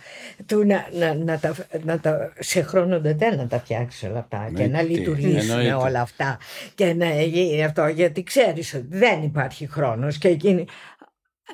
[0.45, 4.51] Του να, να, να, τα, να τα, σε χρόνο δεν να τα φτιάξεις όλα αυτά
[4.55, 6.37] και να λειτουργήσουν όλα αυτά
[6.75, 10.65] και να γίνει αυτό γιατί ξέρεις ότι δεν υπάρχει χρόνος και εκείνη...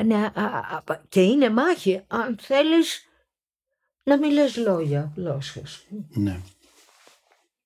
[0.06, 0.30] Ναι,
[1.10, 3.08] και είναι μάχη αν θέλεις
[4.04, 5.86] να μην λες λόγια, γλώσσες.
[6.10, 6.40] Ναι.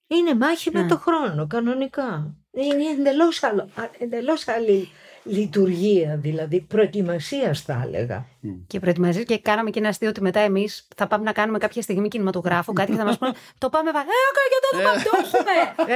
[0.07, 0.87] Είναι μάχη με ναι.
[0.87, 2.35] το χρόνο, κανονικά.
[2.61, 4.89] Είναι εντελώς, άλλο, εντελώς άλλη
[5.23, 8.25] λειτουργία, δηλαδή προετοιμασίας θα έλεγα.
[8.67, 11.81] Και προετοιμασίας και κάναμε και ένα αστείο ότι μετά εμείς θα πάμε να κάνουμε κάποια
[11.81, 13.99] στιγμή κινηματογράφο, κάτι και θα μας πούνε Το πάμε βα...
[13.99, 14.03] Ε,
[14.51, 15.93] για το δούμε, το έχουμε!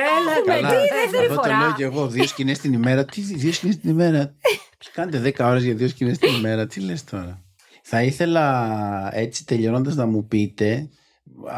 [0.57, 0.75] Έλα, τι
[1.11, 1.59] δεύτερη φορά.
[1.59, 3.05] Το λέω και εγώ, δύο σκηνές την ημέρα.
[3.05, 4.33] Τι δύο σκηνές την ημέρα.
[4.93, 6.67] Κάντε δέκα ώρες για δύο σκηνές την ημέρα.
[6.67, 7.41] Τι λες τώρα.
[7.81, 10.89] Θα ήθελα έτσι τελειώνοντας να μου πείτε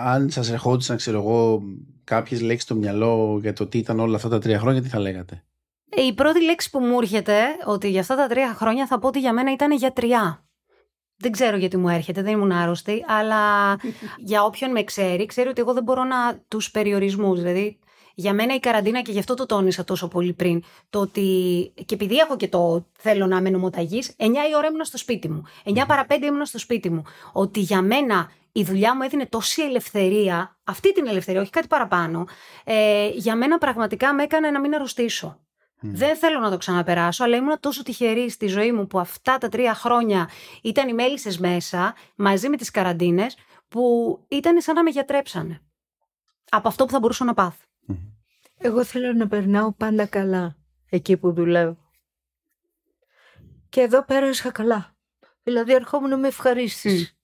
[0.05, 1.61] αν σας ερχόντουσαν, ξέρω εγώ,
[2.03, 4.99] κάποιες λέξεις στο μυαλό για το τι ήταν όλα αυτά τα τρία χρόνια, τι θα
[4.99, 5.43] λέγατε;
[6.07, 9.19] Η πρώτη λέξη που μου έρχεται ότι για αυτά τα τρία χρόνια θα πω ότι
[9.19, 10.45] για μένα ήταν γιατριά.
[11.17, 13.75] Δεν ξέρω γιατί μου έρχεται, δεν ήμουν άρρωστη, αλλά
[14.29, 17.41] για όποιον με ξέρει, ξέρει ότι εγώ δεν μπορώ να τους περιορισμούς.
[17.41, 17.79] Δηλαδή,
[18.15, 21.21] για μένα η καραντίνα, και γι' αυτό το τόνισα τόσο πολύ πριν, το ότι.
[21.85, 25.29] και επειδή έχω και το θέλω να είμαι νομοταγής, 9 η ώρα ήμουν στο σπίτι
[25.29, 25.43] μου.
[25.63, 27.03] 9 παρα 5 ήμουν στο σπίτι μου.
[27.31, 32.27] Ότι για μένα η δουλειά μου έδινε τόση ελευθερία, αυτή την ελευθερία, όχι κάτι παραπάνω,
[32.63, 35.37] ε, για μένα πραγματικά με έκανε να μην αρρωστήσω.
[35.85, 39.49] Δεν θέλω να το ξαναπεράσω, αλλά ήμουν τόσο τυχερή στη ζωή μου που αυτά τα
[39.49, 40.29] τρία χρόνια
[40.61, 43.37] ήταν οι μέλισσες μέσα, μαζί με τις καραντίνες,
[43.67, 45.61] που ήταν σαν να με γιατρέψανε.
[46.49, 47.65] Από αυτό που θα μπορούσα να πάθω.
[48.57, 50.55] Εγώ θέλω να περνάω πάντα καλά
[50.89, 51.91] εκεί που δουλεύω.
[53.69, 54.95] Και εδώ πέρασα καλά.
[55.43, 57.17] Δηλαδή ερχόμουν με ευχαρίστηση.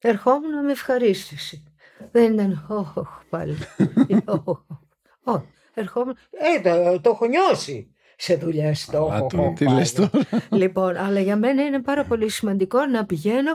[0.00, 1.72] Ερχόμουν με ευχαρίστηση.
[2.12, 2.94] Δεν ήταν, όχ,
[3.28, 3.56] πάλι.
[5.24, 6.16] Όχι, ερχόμουν.
[6.30, 10.10] Ε, το, το έχω νιώσει σε δουλειά στο Τι λες τώρα.
[10.50, 13.50] Λοιπόν, αλλά για μένα είναι πάρα πολύ σημαντικό να πηγαίνω.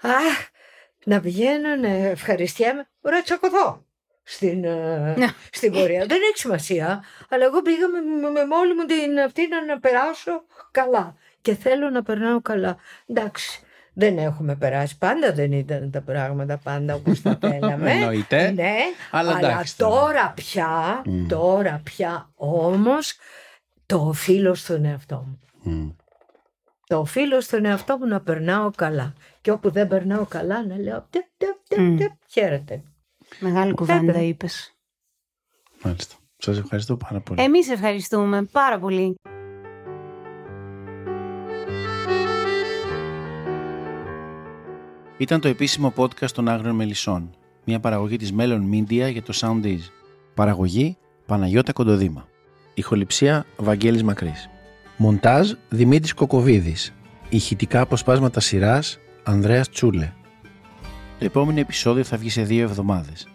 [0.00, 0.10] Α,
[1.04, 2.88] να πηγαίνω, να ευχαριστιέμαι.
[3.00, 3.86] Ωραία, τσακωθώ
[4.28, 5.26] στην, ε, ναι.
[5.50, 6.06] στην πορεία.
[6.06, 7.04] Δεν έχει σημασία.
[7.28, 11.16] Αλλά εγώ πήγα με, με, όλη μου την αυτή να περάσω καλά.
[11.40, 12.76] Και θέλω να περνάω καλά.
[13.06, 13.60] Εντάξει.
[13.98, 17.90] Δεν έχουμε περάσει πάντα, δεν ήταν τα πράγματα πάντα όπως τα θέλαμε.
[17.90, 18.50] Εννοείται.
[18.50, 18.74] Ναι,
[19.10, 23.16] αλλά, αλλά τώρα πια, τώρα πια όμως
[23.86, 25.96] το οφείλω στον εαυτό μου.
[26.86, 29.14] Το οφείλω στον εαυτό μου να περνάω καλά.
[29.40, 31.46] Και όπου δεν περνάω καλά να λέω τε, τε,
[31.96, 32.82] τε, χαίρετε.
[33.38, 34.74] Μεγάλη κουβέντα είπες.
[35.82, 36.14] Μάλιστα.
[36.36, 37.42] Σας ευχαριστώ πάρα πολύ.
[37.42, 39.16] Εμείς ευχαριστούμε πάρα πολύ.
[45.18, 47.30] Ήταν το επίσημο podcast των Άγριων Μελισσών,
[47.64, 49.80] μια παραγωγή της Melon Media για το Soundees.
[50.34, 50.96] Παραγωγή
[51.26, 52.28] Παναγιώτα Κοντοδήμα.
[52.74, 54.48] Ηχοληψία Βαγγέλης Μακρής.
[54.96, 56.94] Μοντάζ Δημήτρης Κοκοβίδης.
[57.28, 60.12] Ηχητικά αποσπάσματα σειράς Ανδρέας Τσούλε.
[61.18, 63.28] Το επόμενο επεισόδιο θα βγει σε δύο εβδομάδες.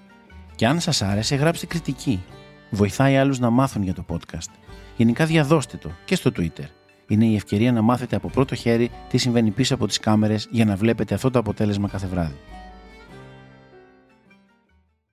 [0.56, 2.24] Και αν σας άρεσε γράψτε κριτική.
[2.70, 4.52] Βοηθάει άλλους να μάθουν για το podcast.
[4.98, 6.66] Γενικά διαδώστε το και στο Twitter
[7.12, 10.66] είναι η ευκαιρία να μάθετε από πρώτο χέρι τι συμβαίνει πίσω από τις κάμερες για
[10.66, 12.38] να βλέπετε αυτό το αποτέλεσμα κάθε βράδυ.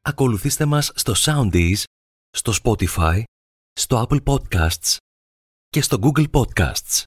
[0.02, 1.82] Ακολουθήστε μας στο Soundees,
[2.30, 3.22] στο Spotify,
[3.72, 4.96] στο Apple Podcasts
[5.68, 7.02] και στο Google Podcasts.